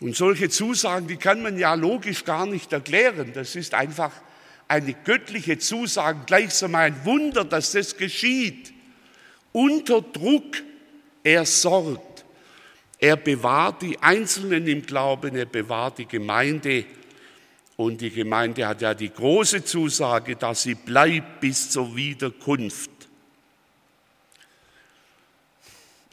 Und 0.00 0.16
solche 0.16 0.48
Zusagen, 0.48 1.06
die 1.06 1.16
kann 1.16 1.42
man 1.42 1.56
ja 1.60 1.74
logisch 1.74 2.24
gar 2.24 2.44
nicht 2.44 2.72
erklären. 2.72 3.30
Das 3.32 3.54
ist 3.54 3.72
einfach 3.72 4.10
eine 4.66 4.94
göttliche 4.94 5.58
Zusage, 5.58 6.22
gleichsam 6.26 6.74
ein 6.74 7.04
Wunder, 7.04 7.44
dass 7.44 7.70
das 7.70 7.96
geschieht. 7.96 8.72
Unter 9.52 10.02
Druck, 10.02 10.56
er 11.22 11.46
sorgt. 11.46 12.24
Er 12.98 13.14
bewahrt 13.14 13.82
die 13.82 13.96
Einzelnen 14.00 14.66
im 14.66 14.84
Glauben, 14.84 15.36
er 15.36 15.46
bewahrt 15.46 15.98
die 15.98 16.06
Gemeinde 16.06 16.84
und 17.80 18.02
die 18.02 18.10
Gemeinde 18.10 18.68
hat 18.68 18.82
ja 18.82 18.92
die 18.92 19.08
große 19.08 19.64
Zusage, 19.64 20.36
dass 20.36 20.64
sie 20.64 20.74
bleibt 20.74 21.40
bis 21.40 21.70
zur 21.70 21.96
Wiederkunft. 21.96 22.90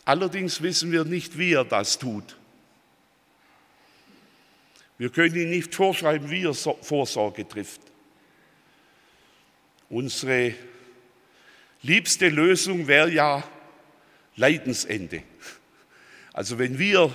Allerdings 0.06 0.62
wissen 0.62 0.93
wir 0.93 1.03
nicht, 1.03 1.38
wie 1.38 1.51
er 1.51 1.65
das 1.65 1.99
tut. 1.99 2.38
Wir 4.97 5.10
können 5.10 5.36
ihm 5.36 5.49
nicht 5.49 5.75
vorschreiben, 5.75 6.30
wie 6.30 6.45
er 6.45 6.53
Vorsorge 6.53 7.45
trifft. 7.45 7.82
Unsere 9.89 10.56
liebste 11.82 12.30
Lösung 12.30 12.88
wäre 12.88 13.12
ja 13.12 13.43
Leidensende. 14.38 15.21
Also 16.32 16.60
wenn 16.60 16.80
wir 16.80 17.13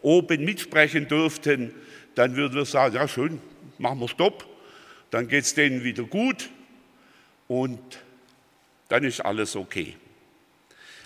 oben 0.00 0.46
mitsprechen 0.46 1.08
dürften, 1.08 1.74
dann 2.14 2.36
würden 2.36 2.54
wir 2.54 2.64
sagen, 2.64 2.94
ja 2.94 3.06
schön, 3.06 3.38
machen 3.82 4.00
wir 4.00 4.08
Stopp, 4.08 4.46
dann 5.10 5.28
geht 5.28 5.44
es 5.44 5.54
denen 5.54 5.84
wieder 5.84 6.04
gut 6.04 6.48
und 7.48 7.80
dann 8.88 9.04
ist 9.04 9.20
alles 9.20 9.56
okay. 9.56 9.96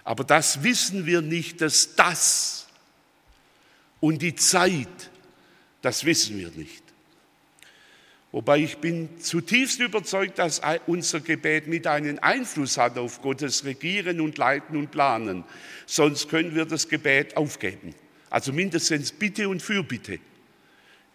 Aber 0.04 0.22
das 0.22 0.62
wissen 0.62 1.06
wir 1.06 1.22
nicht, 1.22 1.60
dass 1.60 1.96
das 1.96 2.68
und 3.98 4.22
die 4.22 4.36
Zeit, 4.36 5.10
das 5.82 6.04
wissen 6.04 6.38
wir 6.38 6.50
nicht. 6.50 6.84
Wobei 8.30 8.58
ich 8.58 8.78
bin 8.78 9.20
zutiefst 9.20 9.80
überzeugt, 9.80 10.38
dass 10.38 10.60
unser 10.86 11.20
Gebet 11.20 11.68
mit 11.68 11.86
einen 11.86 12.18
Einfluss 12.18 12.76
hat 12.76 12.98
auf 12.98 13.22
Gottes 13.22 13.64
Regieren 13.64 14.20
und 14.20 14.36
Leiten 14.36 14.76
und 14.76 14.90
Planen. 14.90 15.44
Sonst 15.86 16.28
können 16.28 16.54
wir 16.54 16.66
das 16.66 16.88
Gebet 16.88 17.36
aufgeben. 17.36 17.94
Also 18.28 18.52
mindestens 18.52 19.12
Bitte 19.12 19.48
und 19.48 19.62
Fürbitte. 19.62 20.18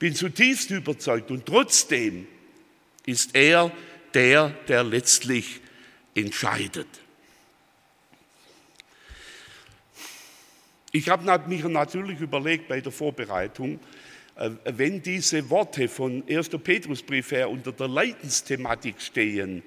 Bin 0.01 0.15
zutiefst 0.15 0.71
überzeugt 0.71 1.29
und 1.29 1.45
trotzdem 1.45 2.27
ist 3.05 3.35
er 3.35 3.71
der, 4.15 4.49
der 4.67 4.83
letztlich 4.83 5.59
entscheidet. 6.15 6.87
Ich 10.91 11.07
habe 11.07 11.47
mich 11.47 11.63
natürlich 11.65 12.19
überlegt 12.19 12.67
bei 12.67 12.81
der 12.81 12.91
Vorbereitung, 12.91 13.79
äh, 14.37 14.49
wenn 14.65 15.03
diese 15.03 15.47
Worte 15.51 15.87
von 15.87 16.23
1. 16.27 16.49
Petrusbrief 16.49 17.29
her 17.29 17.51
unter 17.51 17.71
der 17.71 17.87
Leidensthematik 17.87 18.99
stehen, 18.99 19.61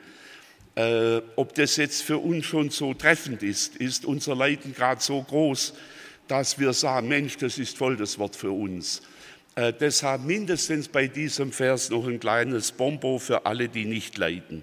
äh, 0.75 1.21
ob 1.37 1.55
das 1.55 1.77
jetzt 1.77 2.03
für 2.03 2.19
uns 2.19 2.45
schon 2.45 2.71
so 2.71 2.93
treffend 2.93 3.45
ist, 3.45 3.77
ist 3.77 4.05
unser 4.05 4.35
Leiden 4.35 4.75
gerade 4.75 5.01
so 5.01 5.23
groß, 5.23 5.75
dass 6.27 6.59
wir 6.59 6.73
sagen, 6.73 7.07
Mensch, 7.07 7.37
das 7.37 7.57
ist 7.57 7.79
voll 7.79 7.97
das 7.97 8.19
Wort 8.19 8.35
für 8.35 8.51
uns. 8.51 9.01
Äh, 9.57 9.73
deshalb 9.73 10.25
mindestens 10.25 10.89
bei 10.89 11.07
diesem 11.07 11.53
Vers 11.53 11.91
noch 11.91 12.07
ein 12.07 12.19
kleines 12.19 12.73
Bonbon 12.73 13.21
für 13.21 13.47
alle, 13.47 13.69
die 13.69 13.85
nicht 13.85 14.19
leiden. 14.19 14.63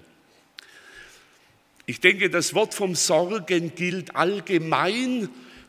Ich 1.86 2.00
denke, 2.00 2.28
das 2.28 2.54
Wort 2.54 2.74
vom 2.74 2.94
Sorgen 2.94 3.74
gilt 3.74 4.14
allgemein 4.14 5.28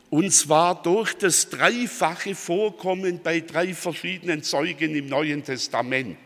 und 0.09 0.31
zwar 0.31 0.83
durch 0.83 1.13
das 1.13 1.49
dreifache 1.49 2.35
Vorkommen 2.35 3.21
bei 3.23 3.39
drei 3.39 3.73
verschiedenen 3.73 4.43
Zeugen 4.43 4.93
im 4.93 5.07
Neuen 5.07 5.43
Testament. 5.43 6.17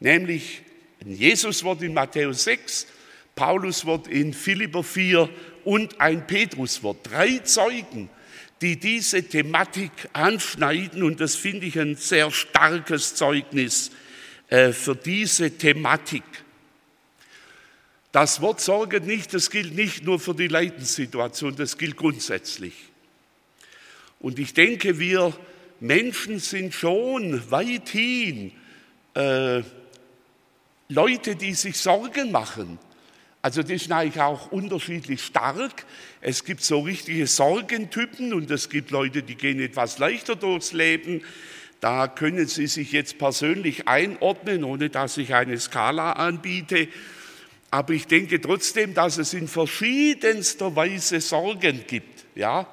Nämlich 0.00 0.62
ein 1.04 1.12
Jesuswort 1.12 1.82
in 1.82 1.92
Matthäus 1.92 2.44
6, 2.44 2.86
Pauluswort 3.34 4.08
in 4.08 4.32
Philipper 4.32 4.82
4 4.82 5.28
und 5.64 6.00
ein 6.00 6.26
Petruswort. 6.26 6.98
Drei 7.02 7.38
Zeugen, 7.40 8.08
die 8.62 8.78
diese 8.78 9.22
Thematik 9.22 9.90
anschneiden 10.12 11.02
und 11.02 11.20
das 11.20 11.36
finde 11.36 11.66
ich 11.66 11.78
ein 11.78 11.96
sehr 11.96 12.30
starkes 12.30 13.14
Zeugnis 13.14 13.90
äh, 14.48 14.72
für 14.72 14.96
diese 14.96 15.50
Thematik. 15.50 16.24
Das 18.12 18.40
Wort 18.40 18.62
Sorge 18.62 19.00
nicht, 19.00 19.34
das 19.34 19.50
gilt 19.50 19.74
nicht 19.74 20.04
nur 20.04 20.18
für 20.18 20.34
die 20.34 20.48
Leidenssituation, 20.48 21.54
das 21.54 21.76
gilt 21.76 21.96
grundsätzlich. 21.96 22.74
Und 24.20 24.38
ich 24.38 24.54
denke, 24.54 24.98
wir 24.98 25.36
Menschen 25.80 26.38
sind 26.38 26.72
schon 26.72 27.50
weithin 27.50 28.52
äh, 29.14 29.62
Leute, 30.88 31.36
die 31.36 31.52
sich 31.52 31.76
Sorgen 31.76 32.30
machen. 32.30 32.78
Also 33.46 33.62
das 33.62 33.70
ist 33.70 33.92
eigentlich 33.92 34.20
auch 34.20 34.50
unterschiedlich 34.50 35.22
stark. 35.22 35.86
Es 36.20 36.42
gibt 36.42 36.64
so 36.64 36.80
richtige 36.80 37.28
Sorgentypen 37.28 38.34
und 38.34 38.50
es 38.50 38.70
gibt 38.70 38.90
Leute, 38.90 39.22
die 39.22 39.36
gehen 39.36 39.60
etwas 39.60 39.98
leichter 39.98 40.34
durchs 40.34 40.72
Leben. 40.72 41.22
Da 41.78 42.08
können 42.08 42.48
Sie 42.48 42.66
sich 42.66 42.90
jetzt 42.90 43.18
persönlich 43.18 43.86
einordnen, 43.86 44.64
ohne 44.64 44.90
dass 44.90 45.16
ich 45.16 45.32
eine 45.32 45.60
Skala 45.60 46.14
anbiete. 46.14 46.88
Aber 47.70 47.92
ich 47.92 48.08
denke 48.08 48.40
trotzdem, 48.40 48.94
dass 48.94 49.16
es 49.16 49.32
in 49.32 49.46
verschiedenster 49.46 50.74
Weise 50.74 51.20
Sorgen 51.20 51.84
gibt. 51.86 52.24
Ja? 52.34 52.66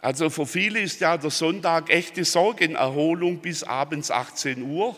Also 0.00 0.30
für 0.30 0.46
viele 0.46 0.80
ist 0.80 1.00
ja 1.00 1.16
der 1.16 1.30
Sonntag 1.30 1.90
echte 1.90 2.24
Sorgenerholung 2.24 3.38
bis 3.38 3.62
abends 3.62 4.10
18 4.10 4.62
Uhr. 4.62 4.96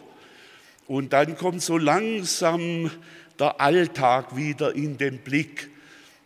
Und 0.86 1.12
dann 1.12 1.36
kommt 1.36 1.60
so 1.60 1.76
langsam 1.76 2.90
der 3.38 3.60
Alltag 3.60 4.36
wieder 4.36 4.74
in 4.74 4.98
den 4.98 5.18
Blick. 5.18 5.70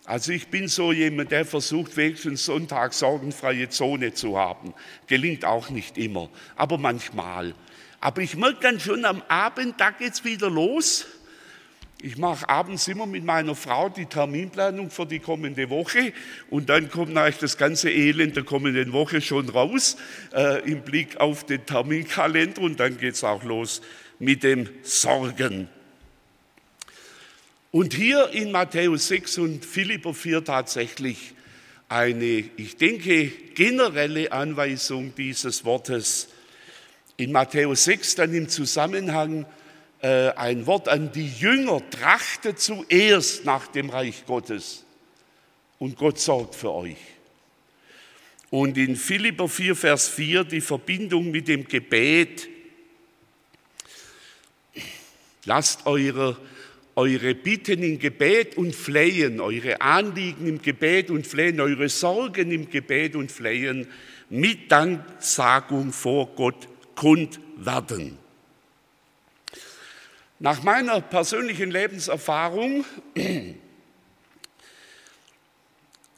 Also 0.04 0.32
ich 0.32 0.48
bin 0.48 0.68
so 0.68 0.92
jemand, 0.92 1.32
der 1.32 1.44
versucht, 1.44 1.96
wenigstens 1.96 2.46
Sonntag 2.46 2.94
sorgenfreie 2.94 3.68
Zone 3.68 4.14
zu 4.14 4.38
haben. 4.38 4.72
Gelingt 5.06 5.44
auch 5.44 5.68
nicht 5.68 5.98
immer, 5.98 6.30
aber 6.56 6.78
manchmal. 6.78 7.54
Aber 8.00 8.22
ich 8.22 8.36
merke 8.36 8.60
dann 8.62 8.80
schon 8.80 9.04
am 9.04 9.22
Abend, 9.28 9.74
da 9.78 9.90
geht's 9.90 10.24
wieder 10.24 10.48
los. 10.48 11.06
Ich 12.00 12.16
mache 12.16 12.48
abends 12.48 12.86
immer 12.86 13.06
mit 13.06 13.24
meiner 13.24 13.56
Frau 13.56 13.88
die 13.88 14.06
Terminplanung 14.06 14.88
für 14.88 15.04
die 15.04 15.18
kommende 15.18 15.68
Woche 15.68 16.12
und 16.48 16.68
dann 16.68 16.90
kommt 16.90 17.16
eigentlich 17.16 17.38
das 17.38 17.58
ganze 17.58 17.90
Elend 17.90 18.36
der 18.36 18.44
kommenden 18.44 18.92
Woche 18.92 19.20
schon 19.20 19.48
raus 19.48 19.96
äh, 20.32 20.62
im 20.70 20.82
Blick 20.82 21.16
auf 21.16 21.44
den 21.44 21.66
Terminkalender 21.66 22.62
und 22.62 22.78
dann 22.78 22.98
geht 22.98 23.14
es 23.14 23.24
auch 23.24 23.42
los 23.42 23.82
mit 24.20 24.44
dem 24.44 24.68
Sorgen. 24.82 25.68
Und 27.78 27.94
hier 27.94 28.30
in 28.30 28.50
Matthäus 28.50 29.06
6 29.06 29.38
und 29.38 29.64
Philipper 29.64 30.12
4 30.12 30.42
tatsächlich 30.44 31.32
eine, 31.88 32.50
ich 32.56 32.76
denke, 32.76 33.28
generelle 33.54 34.32
Anweisung 34.32 35.14
dieses 35.14 35.64
Wortes. 35.64 36.26
In 37.18 37.30
Matthäus 37.30 37.84
6 37.84 38.16
dann 38.16 38.34
im 38.34 38.48
Zusammenhang 38.48 39.46
äh, 40.02 40.30
ein 40.30 40.66
Wort 40.66 40.88
an 40.88 41.12
die 41.12 41.28
Jünger, 41.28 41.80
trachtet 41.88 42.58
zuerst 42.58 43.44
nach 43.44 43.68
dem 43.68 43.90
Reich 43.90 44.26
Gottes 44.26 44.84
und 45.78 45.96
Gott 45.96 46.18
sorgt 46.18 46.56
für 46.56 46.72
euch. 46.72 46.98
Und 48.50 48.76
in 48.76 48.96
Philipper 48.96 49.48
4, 49.48 49.76
Vers 49.76 50.08
4 50.08 50.42
die 50.42 50.62
Verbindung 50.62 51.30
mit 51.30 51.46
dem 51.46 51.68
Gebet. 51.68 52.48
Lasst 55.44 55.86
eure, 55.86 56.36
eure 56.98 57.36
Bitten 57.36 57.84
im 57.84 58.00
Gebet 58.00 58.56
und 58.56 58.74
Flehen, 58.74 59.40
eure 59.40 59.80
Anliegen 59.80 60.48
im 60.48 60.60
Gebet 60.60 61.10
und 61.10 61.28
Flehen, 61.28 61.60
eure 61.60 61.88
Sorgen 61.88 62.50
im 62.50 62.68
Gebet 62.68 63.14
und 63.14 63.30
Flehen 63.30 63.86
mit 64.30 64.72
Danksagung 64.72 65.92
vor 65.92 66.26
Gott 66.34 66.66
kund 66.96 67.38
werden. 67.56 68.18
Nach 70.40 70.60
meiner 70.64 71.00
persönlichen 71.00 71.70
Lebenserfahrung 71.70 72.84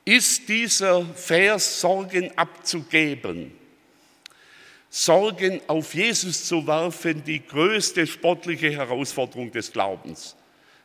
ist 0.06 0.48
dieser 0.48 1.04
Vers 1.04 1.82
Sorgen 1.82 2.32
abzugeben, 2.38 3.52
Sorgen 4.88 5.60
auf 5.66 5.94
Jesus 5.94 6.46
zu 6.46 6.66
werfen, 6.66 7.22
die 7.22 7.46
größte 7.46 8.06
sportliche 8.06 8.70
Herausforderung 8.70 9.52
des 9.52 9.70
Glaubens. 9.70 10.36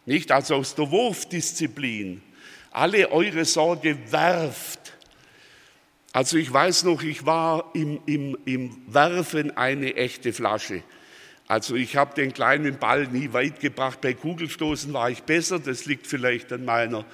Nicht 0.06 0.32
also 0.32 0.56
aus 0.56 0.76
der 0.76 0.92
Wurfdisziplin. 0.92 2.22
Alle 2.72 3.12
eure 3.12 3.46
Sorge 3.46 3.98
werft. 4.12 4.94
Also 6.12 6.38
ich 6.38 6.52
weiß 6.52 6.84
noch, 6.84 7.02
ich 7.04 7.26
war 7.26 7.72
im, 7.74 8.00
im, 8.06 8.38
im 8.46 8.82
Werfen 8.88 9.56
eine 9.58 9.96
echte 9.96 10.32
Flasche. 10.32 10.84
Also 11.48 11.76
ich 11.76 11.96
habe 11.96 12.16
den 12.16 12.34
kleinen 12.34 12.78
Ball 12.78 13.08
nie 13.08 13.34
weit 13.34 13.60
gebracht. 13.60 14.02
Bei 14.02 14.14
Kugelstoßen 14.14 14.94
war 14.94 15.10
ich 15.10 15.24
besser. 15.24 15.60
Das 15.60 15.86
liegt 15.86 16.08
vielleicht 16.08 16.52
an 16.54 16.66
meiner 16.66 17.06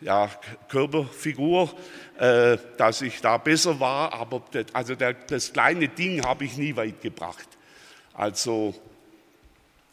ja, 0.00 0.30
Körperfigur, 0.68 1.74
äh, 2.18 2.58
dass 2.76 3.02
ich 3.02 3.20
da 3.20 3.38
besser 3.38 3.80
war. 3.80 4.12
Aber 4.12 4.42
das, 4.52 4.66
also 4.72 4.94
der, 4.94 5.14
das 5.14 5.52
kleine 5.52 5.88
Ding 5.88 6.24
habe 6.24 6.44
ich 6.44 6.56
nie 6.56 6.76
weit 6.76 7.00
gebracht. 7.00 7.48
Also 8.12 8.74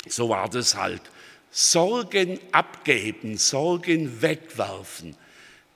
so 0.07 0.29
war 0.29 0.49
das 0.49 0.75
halt. 0.75 1.01
Sorgen 1.55 2.39
abgeben, 2.51 3.37
Sorgen 3.37 4.23
wegwerfen. 4.23 5.15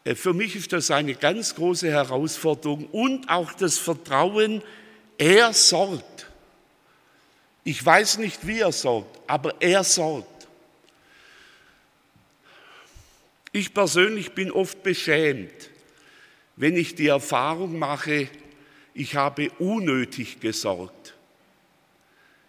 Äh, 0.04 0.16
für 0.16 0.34
mich 0.34 0.56
ist 0.56 0.74
das 0.74 0.90
eine 0.90 1.14
ganz 1.14 1.54
große 1.54 1.92
Herausforderung 1.92 2.88
und 2.88 3.30
auch 3.30 3.54
das 3.54 3.78
Vertrauen, 3.78 4.64
er 5.20 5.54
sorgt. 5.54 6.26
Ich 7.64 7.86
weiß 7.86 8.18
nicht, 8.18 8.48
wie 8.48 8.60
er 8.62 8.72
sorgt, 8.72 9.20
aber 9.28 9.62
er 9.62 9.84
sorgt. 9.84 10.48
Ich 13.52 13.72
persönlich 13.72 14.32
bin 14.32 14.52
oft 14.52 14.82
beschämt, 14.82 15.70
wenn 16.56 16.76
ich 16.76 16.96
die 16.96 17.08
Erfahrung 17.08 17.78
mache, 17.78 18.30
ich 18.96 19.16
habe 19.16 19.52
unnötig 19.60 20.40
gesorgt. 20.40 20.97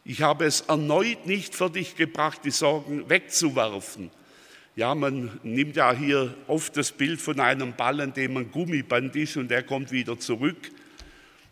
Ich 0.09 0.23
habe 0.23 0.47
es 0.47 0.63
erneut 0.63 1.27
nicht 1.27 1.55
für 1.55 1.69
dich 1.69 1.95
gebracht, 1.95 2.41
die 2.43 2.51
Sorgen 2.51 3.11
wegzuwerfen. 3.11 4.11
Ja, 4.75 4.95
man 4.95 5.39
nimmt 5.43 5.77
ja 5.77 5.93
hier 5.93 6.35
oft 6.47 6.79
das 6.79 6.93
Bild 6.93 7.21
von 7.21 7.39
einem 7.41 7.75
Ball, 7.75 8.01
an 8.01 8.15
dem 8.15 8.39
ein 8.39 8.51
Gummiband 8.51 9.15
ist 9.17 9.37
und 9.37 9.49
der 9.49 9.63
kommt 9.65 9.93
wieder 9.93 10.19
zurück. 10.19 10.71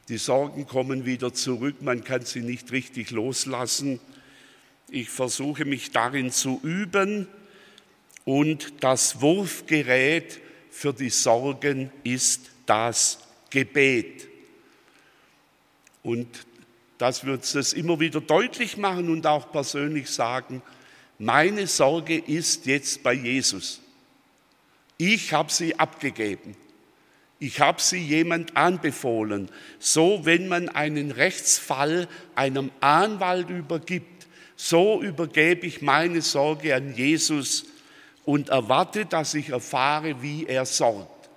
Die 0.08 0.16
Sorgen 0.16 0.66
kommen 0.66 1.04
wieder 1.04 1.34
zurück, 1.34 1.82
man 1.82 2.02
kann 2.02 2.22
sie 2.22 2.40
nicht 2.40 2.72
richtig 2.72 3.10
loslassen. 3.10 4.00
Ich 4.88 5.10
versuche 5.10 5.66
mich 5.66 5.90
darin 5.90 6.30
zu 6.30 6.58
üben 6.62 7.28
und 8.24 8.82
das 8.82 9.20
Wurfgerät 9.20 10.40
für 10.70 10.94
die 10.94 11.10
Sorgen 11.10 11.90
ist 12.04 12.52
das 12.64 13.18
Gebet. 13.50 14.28
Und 16.02 16.45
dass 16.98 17.24
wir 17.24 17.34
uns 17.34 17.52
das 17.52 17.72
immer 17.72 18.00
wieder 18.00 18.20
deutlich 18.20 18.76
machen 18.76 19.10
und 19.10 19.26
auch 19.26 19.50
persönlich 19.52 20.08
sagen, 20.08 20.62
meine 21.18 21.66
Sorge 21.66 22.16
ist 22.18 22.66
jetzt 22.66 23.02
bei 23.02 23.12
Jesus. 23.12 23.80
Ich 24.98 25.32
habe 25.32 25.52
sie 25.52 25.78
abgegeben. 25.78 26.56
Ich 27.38 27.60
habe 27.60 27.80
sie 27.82 27.98
jemand 27.98 28.56
anbefohlen. 28.56 29.50
So, 29.78 30.24
wenn 30.24 30.48
man 30.48 30.70
einen 30.70 31.10
Rechtsfall 31.10 32.08
einem 32.34 32.70
Anwalt 32.80 33.50
übergibt, 33.50 34.26
so 34.56 35.02
übergebe 35.02 35.66
ich 35.66 35.82
meine 35.82 36.22
Sorge 36.22 36.74
an 36.74 36.94
Jesus 36.94 37.66
und 38.24 38.48
erwarte, 38.48 39.04
dass 39.04 39.34
ich 39.34 39.50
erfahre, 39.50 40.22
wie 40.22 40.46
er 40.46 40.64
sorgt. 40.64 41.28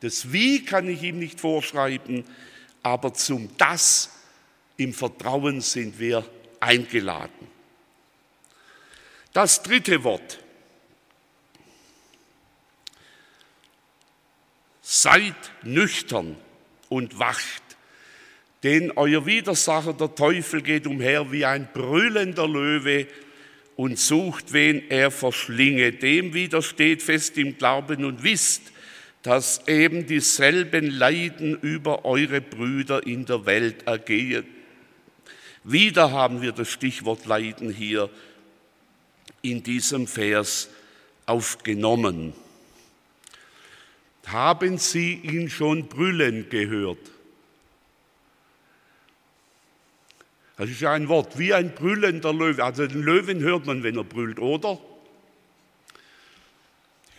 Das 0.00 0.32
Wie 0.32 0.64
kann 0.64 0.88
ich 0.88 1.02
ihm 1.02 1.20
nicht 1.20 1.40
vorschreiben, 1.40 2.24
aber 2.82 3.14
zum 3.14 3.48
Das 3.58 4.10
im 4.78 4.94
Vertrauen 4.94 5.60
sind 5.60 5.98
wir 5.98 6.24
eingeladen. 6.60 7.48
Das 9.34 9.62
dritte 9.62 10.02
Wort. 10.04 10.38
Seid 14.80 15.34
nüchtern 15.62 16.36
und 16.88 17.18
wacht, 17.18 17.62
denn 18.62 18.92
euer 18.92 19.26
Widersacher, 19.26 19.92
der 19.92 20.14
Teufel, 20.14 20.62
geht 20.62 20.86
umher 20.86 21.30
wie 21.30 21.44
ein 21.44 21.68
brüllender 21.72 22.48
Löwe 22.48 23.06
und 23.76 23.98
sucht, 23.98 24.52
wen 24.52 24.90
er 24.90 25.10
verschlinge. 25.10 25.92
Dem 25.92 26.34
widersteht 26.34 27.02
fest 27.02 27.36
im 27.36 27.58
Glauben 27.58 28.04
und 28.04 28.22
wisst, 28.22 28.72
dass 29.22 29.68
eben 29.68 30.06
dieselben 30.06 30.90
Leiden 30.90 31.58
über 31.60 32.04
eure 32.04 32.40
Brüder 32.40 33.06
in 33.06 33.26
der 33.26 33.44
Welt 33.44 33.86
ergehen. 33.86 34.57
Wieder 35.64 36.12
haben 36.12 36.42
wir 36.42 36.52
das 36.52 36.68
Stichwort 36.68 37.26
Leiden 37.26 37.70
hier 37.70 38.10
in 39.42 39.62
diesem 39.62 40.06
Vers 40.06 40.68
aufgenommen. 41.26 42.32
Haben 44.26 44.78
Sie 44.78 45.14
ihn 45.14 45.48
schon 45.48 45.88
brüllen 45.88 46.50
gehört? 46.50 46.98
Das 50.58 50.68
ist 50.68 50.80
ja 50.80 50.92
ein 50.92 51.08
Wort, 51.08 51.38
wie 51.38 51.54
ein 51.54 51.72
brüllender 51.72 52.32
Löwe. 52.32 52.64
Also 52.64 52.86
den 52.86 53.02
Löwen 53.02 53.40
hört 53.40 53.64
man, 53.64 53.84
wenn 53.84 53.96
er 53.96 54.04
brüllt, 54.04 54.40
oder? 54.40 54.78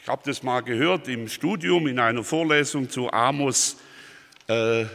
Ich 0.03 0.07
habe 0.09 0.21
das 0.25 0.43
mal 0.43 0.59
gehört 0.61 1.07
im 1.07 1.29
Studium 1.29 1.87
in 1.87 1.99
einer 1.99 2.23
Vorlesung 2.23 2.89
zu 2.89 3.11
Amos. 3.11 3.77
Äh, 4.47 4.85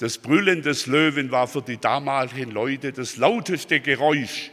das 0.00 0.16
Brüllen 0.16 0.62
des 0.62 0.86
Löwen 0.86 1.30
war 1.30 1.46
für 1.46 1.60
die 1.60 1.76
damaligen 1.76 2.50
Leute 2.50 2.90
das 2.90 3.18
lauteste 3.18 3.80
Geräusch, 3.80 4.50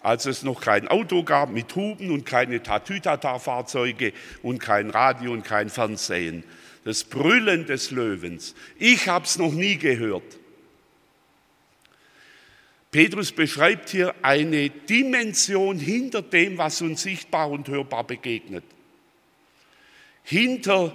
als 0.00 0.26
es 0.26 0.42
noch 0.42 0.60
kein 0.60 0.88
Auto 0.88 1.24
gab 1.24 1.50
mit 1.50 1.74
Huben 1.74 2.10
und 2.10 2.26
keine 2.26 2.62
Tatütata-Fahrzeuge 2.62 4.12
und 4.42 4.58
kein 4.58 4.90
Radio 4.90 5.32
und 5.32 5.42
kein 5.42 5.70
Fernsehen. 5.70 6.44
Das 6.84 7.04
Brüllen 7.04 7.64
des 7.64 7.90
Löwens. 7.90 8.54
Ich 8.78 9.08
habe 9.08 9.24
es 9.24 9.38
noch 9.38 9.52
nie 9.52 9.76
gehört. 9.76 10.38
Petrus 12.90 13.32
beschreibt 13.32 13.88
hier 13.88 14.14
eine 14.20 14.68
Dimension 14.68 15.78
hinter 15.78 16.20
dem, 16.20 16.58
was 16.58 16.82
uns 16.82 17.02
sichtbar 17.02 17.50
und 17.50 17.68
hörbar 17.68 18.04
begegnet. 18.04 18.64
Hinter 20.24 20.94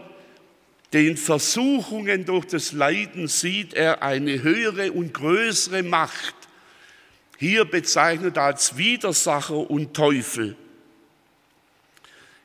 den 0.96 1.18
Versuchungen 1.18 2.24
durch 2.24 2.46
das 2.46 2.72
Leiden 2.72 3.28
sieht 3.28 3.74
er 3.74 4.02
eine 4.02 4.42
höhere 4.42 4.94
und 4.94 5.14
größere 5.14 5.84
Macht, 5.84 6.36
hier 7.38 7.66
bezeichnet 7.66 8.38
als 8.38 8.78
Widersacher 8.78 9.70
und 9.70 9.94
Teufel. 9.94 10.56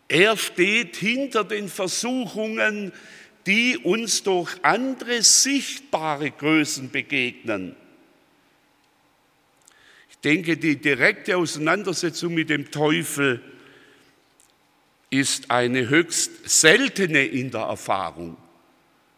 Er 0.09 0.37
steht 0.37 0.97
hinter 0.97 1.45
den 1.45 1.69
Versuchungen, 1.69 2.93
die 3.47 3.79
uns 3.79 4.25
durch 4.25 4.53
andere 4.63 5.23
sichtbare 5.23 6.33
Größen 6.33 6.91
begegnen. 6.91 7.77
Ich 10.11 10.19
denke, 10.19 10.57
die 10.57 10.75
direkte 10.75 11.37
Auseinandersetzung 11.37 12.35
mit 12.35 12.51
dem 12.51 12.73
Teufel 12.73 13.41
ist 15.11 15.51
eine 15.51 15.89
höchst 15.89 16.49
seltene 16.49 17.25
in 17.25 17.51
der 17.51 17.63
Erfahrung. 17.63 18.37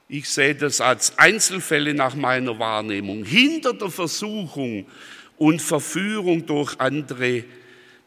Ich 0.08 0.28
sehe 0.28 0.54
das 0.54 0.80
als 0.80 1.18
Einzelfälle 1.18 1.94
nach 1.94 2.14
meiner 2.14 2.58
Wahrnehmung. 2.58 3.24
Hinter 3.24 3.74
der 3.74 3.90
Versuchung 3.90 4.86
und 5.36 5.62
Verführung 5.62 6.46
durch 6.46 6.80
andere, 6.80 7.44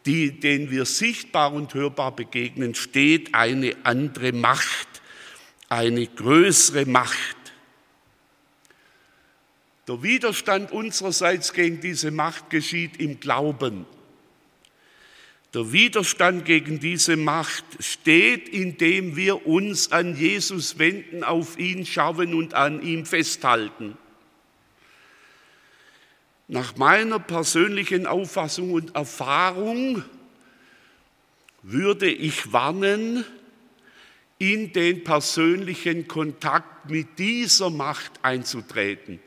die, 0.05 0.39
denen 0.39 0.69
wir 0.69 0.85
sichtbar 0.85 1.53
und 1.53 1.73
hörbar 1.73 2.15
begegnen, 2.15 2.75
steht 2.75 3.33
eine 3.33 3.75
andere 3.83 4.33
Macht, 4.33 4.87
eine 5.69 6.05
größere 6.07 6.85
Macht. 6.85 7.37
Der 9.87 10.01
Widerstand 10.01 10.71
unsererseits 10.71 11.53
gegen 11.53 11.81
diese 11.81 12.09
Macht 12.09 12.49
geschieht 12.49 12.99
im 12.99 13.19
Glauben. 13.19 13.85
Der 15.55 15.71
Widerstand 15.71 16.43
gegen 16.43 16.81
diese 16.81 17.15
Macht 17.15 17.63
steht, 17.79 18.49
indem 18.49 19.15
wir 19.15 19.47
uns 19.47 19.89
an 19.93 20.17
Jesus 20.17 20.79
wenden, 20.79 21.23
auf 21.23 21.57
ihn 21.57 21.85
schauen 21.85 22.33
und 22.33 22.53
an 22.53 22.81
ihm 22.81 23.05
festhalten. 23.05 23.97
Nach 26.49 26.75
meiner 26.75 27.19
persönlichen 27.19 28.05
Auffassung 28.05 28.73
und 28.73 28.95
Erfahrung 28.97 30.03
würde 31.63 32.09
ich 32.09 32.51
warnen, 32.51 33.23
in 34.37 34.73
den 34.73 35.05
persönlichen 35.05 36.09
Kontakt 36.09 36.89
mit 36.89 37.17
dieser 37.17 37.69
Macht 37.69 38.11
einzutreten. 38.23 39.21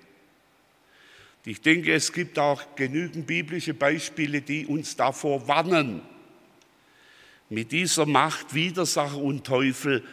Ich 1.47 1.63
denke, 1.63 1.95
es 1.95 2.13
gibt 2.13 2.39
auch 2.39 2.77
genügend 2.77 3.27
biblische 3.27 3.73
Beispiele, 3.73 4.43
die 4.43 4.67
uns 4.67 4.95
davor 4.95 5.49
warnen 5.49 6.03
mit 7.51 7.73
dieser 7.73 8.07
Macht 8.07 8.55
Widersacher 8.55 9.19
und 9.19 9.45
Teufel 9.47 10.05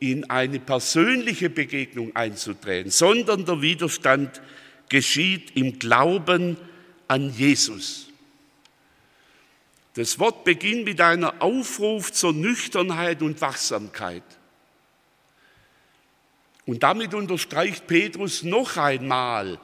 in 0.00 0.28
eine 0.30 0.60
persönliche 0.60 1.50
Begegnung 1.50 2.14
einzutreten, 2.14 2.90
sondern 2.90 3.44
der 3.44 3.62
Widerstand 3.62 4.40
geschieht 4.88 5.56
im 5.56 5.78
Glauben 5.78 6.56
an 7.08 7.32
Jesus. 7.32 8.08
Das 9.94 10.18
Wort 10.18 10.44
beginnt 10.44 10.84
mit 10.84 11.00
einer 11.00 11.40
Aufruf 11.40 12.12
zur 12.12 12.32
Nüchternheit 12.32 13.22
und 13.22 13.40
Wachsamkeit. 13.40 14.24
Und 16.66 16.82
damit 16.82 17.14
unterstreicht 17.14 17.86
Petrus 17.86 18.42
noch 18.42 18.76
einmal, 18.76 19.60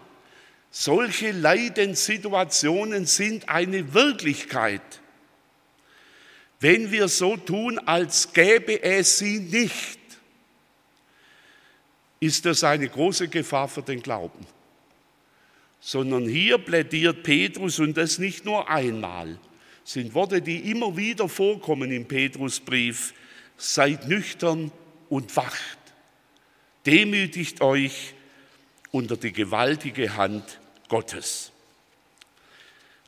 solche 0.70 1.32
Leidenssituationen 1.32 3.06
sind 3.06 3.48
eine 3.48 3.92
Wirklichkeit 3.92 4.82
wenn 6.60 6.90
wir 6.90 7.08
so 7.08 7.38
tun, 7.38 7.78
als 7.78 8.32
gäbe 8.34 8.82
es 8.82 9.18
sie 9.18 9.40
nicht, 9.40 9.98
ist 12.20 12.44
das 12.44 12.62
eine 12.62 12.86
große 12.86 13.28
Gefahr 13.28 13.66
für 13.66 13.82
den 13.82 14.02
Glauben. 14.02 14.46
Sondern 15.80 16.28
hier 16.28 16.58
plädiert 16.58 17.22
Petrus, 17.22 17.78
und 17.78 17.96
das 17.96 18.18
nicht 18.18 18.44
nur 18.44 18.68
einmal, 18.68 19.38
sind 19.84 20.12
Worte, 20.12 20.42
die 20.42 20.70
immer 20.70 20.98
wieder 20.98 21.30
vorkommen 21.30 21.90
im 21.90 22.06
Petrusbrief, 22.06 23.14
seid 23.56 24.06
nüchtern 24.06 24.70
und 25.08 25.34
wacht, 25.36 25.78
demütigt 26.84 27.62
euch 27.62 28.12
unter 28.90 29.16
die 29.16 29.32
gewaltige 29.32 30.16
Hand 30.16 30.60
Gottes. 30.88 31.52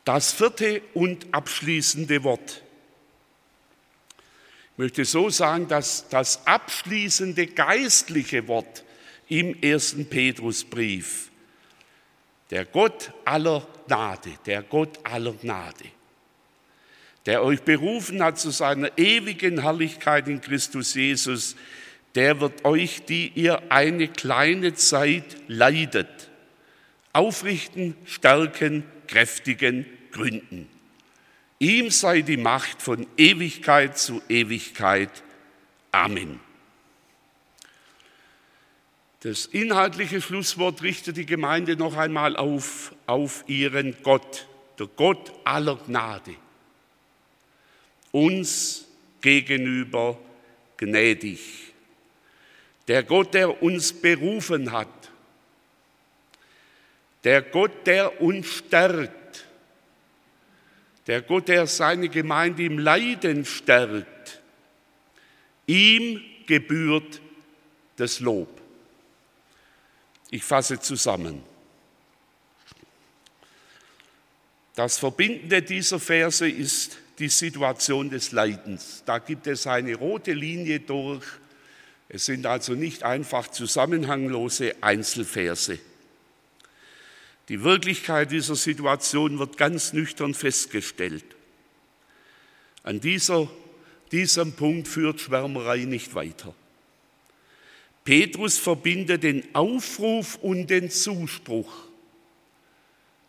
Das 0.05 0.33
vierte 0.33 0.81
und 0.95 1.35
abschließende 1.35 2.25
Wort 2.25 2.62
ich 4.73 4.79
möchte 4.79 5.05
so 5.05 5.29
sagen, 5.29 5.69
dass 5.69 6.09
das 6.09 6.47
abschließende 6.47 7.47
geistliche 7.47 8.49
Wort 8.49 8.85
im 9.29 9.61
ersten 9.63 10.07
Petrusbrief, 10.07 11.31
der 12.51 12.65
Gott 12.65 13.13
aller 13.25 13.67
Gnade, 13.87 14.31
der 14.47 14.63
Gott 14.63 14.99
aller 15.05 15.35
Gnade, 15.35 15.85
der 17.27 17.43
euch 17.43 17.63
berufen 17.63 18.23
hat 18.23 18.39
zu 18.39 18.51
seiner 18.51 18.97
ewigen 18.97 19.61
Herrlichkeit 19.61 20.27
in 20.29 20.41
Christus 20.41 20.95
Jesus, 20.95 21.55
der 22.15 22.41
wird 22.41 22.65
euch, 22.65 23.05
die 23.05 23.31
ihr 23.35 23.71
eine 23.71 24.09
kleine 24.09 24.75
Zeit 24.75 25.37
leidet, 25.49 26.31
aufrichten, 27.13 27.95
stärken, 28.07 28.85
kräftigen, 29.07 29.87
gründen. 30.13 30.72
Ihm 31.62 31.92
sei 31.92 32.22
die 32.22 32.38
Macht 32.38 32.83
von 32.83 33.07
Ewigkeit 33.16 33.96
zu 33.96 34.20
Ewigkeit. 34.29 35.22
Amen. 35.92 36.40
Das 39.20 39.46
inhaltliche 39.46 40.20
Schlusswort 40.20 40.83
richtet 40.83 41.18
die 41.18 41.25
Gemeinde 41.25 41.77
noch 41.77 41.96
einmal 41.96 42.37
auf, 42.37 42.92
auf 43.07 43.44
ihren 43.46 43.94
Gott, 44.03 44.48
der 44.77 44.88
Gott 44.88 45.33
aller 45.44 45.77
Gnade. 45.77 46.35
Uns 48.11 48.88
gegenüber 49.20 50.18
gnädig. 50.79 51.38
Der 52.88 53.05
Gott, 53.05 53.35
der 53.35 53.62
uns 53.62 53.92
berufen 53.92 54.72
hat. 54.72 54.88
Der 57.22 57.40
Gott, 57.40 57.87
der 57.87 58.20
uns 58.20 58.48
stärkt. 58.48 59.22
Der 61.07 61.23
Gott, 61.23 61.49
der 61.49 61.67
seine 61.67 62.09
Gemeinde 62.09 62.65
im 62.65 62.79
Leiden 62.79 63.45
stärkt. 63.45 64.41
Ihm 65.67 66.21
gebührt 66.47 67.21
das 67.97 68.21
Lob. 68.21 68.49
Ich 70.31 70.45
fasse 70.45 70.81
zusammen. 70.81 71.43
Das 74.75 74.99
Verbindende 74.99 75.61
dieser 75.61 76.01
Verse 76.01 76.49
ist 76.49 76.97
die 77.19 77.29
Situation 77.29 78.09
des 78.09 78.33
Leidens. 78.33 79.03
Da 79.05 79.19
gibt 79.19 79.47
es 79.47 79.67
eine 79.67 79.95
rote 79.95 80.33
Linie 80.33 80.81
durch. 80.81 81.25
Es 82.09 82.25
sind 82.25 82.47
also 82.47 82.75
nicht 82.75 83.03
einfach 83.03 83.49
zusammenhanglose 83.49 84.77
Einzelverse. 84.81 85.79
Die 87.53 87.62
Wirklichkeit 87.62 88.31
dieser 88.31 88.57
Situation 88.57 89.38
wird 89.38 89.59
ganz 89.59 89.93
nüchtern 89.93 90.33
festgestellt. 90.33 91.27
An 92.83 92.99
dieser, 92.99 93.47
diesem 94.11 94.55
Punkt 94.55 94.88
führt 94.88 95.21
Schwärmerei 95.21 95.85
nicht 95.85 96.15
weiter. 96.15 96.55
Petrus 98.05 98.57
verbindet 98.57 99.23
den 99.23 99.55
Aufruf 99.55 100.37
und 100.37 100.69
den 100.69 100.88
Zuspruch. 100.88 101.71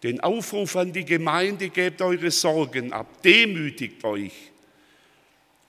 Den 0.03 0.21
Aufruf 0.21 0.77
an 0.77 0.93
die 0.93 1.03
Gemeinde, 1.03 1.67
gebt 1.67 2.01
eure 2.01 2.31
Sorgen 2.31 2.93
ab, 2.93 3.21
demütigt 3.23 4.05
euch. 4.05 4.53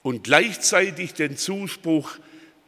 Und 0.05 0.23
gleichzeitig 0.23 1.15
den 1.15 1.37
Zuspruch, 1.37 2.19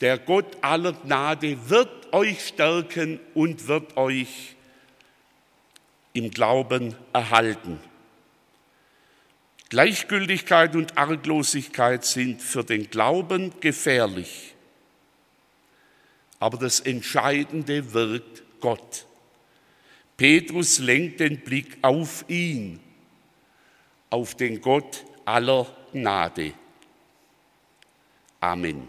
der 0.01 0.19
Gott 0.19 0.57
aller 0.63 0.95
Gnade 0.95 1.57
wird 1.69 2.13
euch 2.13 2.49
stärken 2.49 3.21
und 3.35 3.69
wird 3.69 3.97
euch 3.97 4.56
im 6.17 6.31
Glauben 6.31 6.95
erhalten. 7.13 7.79
Gleichgültigkeit 9.69 10.77
und 10.77 10.97
Arglosigkeit 10.97 12.05
sind 12.05 12.41
für 12.41 12.65
den 12.65 12.89
Glauben 12.89 13.53
gefährlich. 13.61 14.55
Aber 16.39 16.57
das 16.59 16.81
Entscheidende 16.81 17.93
wirkt 17.93 18.43
Gott. 18.61 19.07
Petrus 20.17 20.79
lenkt 20.79 21.21
den 21.21 21.41
Blick 21.41 21.79
auf 21.83 22.25
ihn, 22.29 22.81
auf 24.09 24.35
den 24.35 24.61
Gott 24.61 25.05
aller 25.25 25.67
Gnade. 25.93 26.53
Amen. 28.41 28.89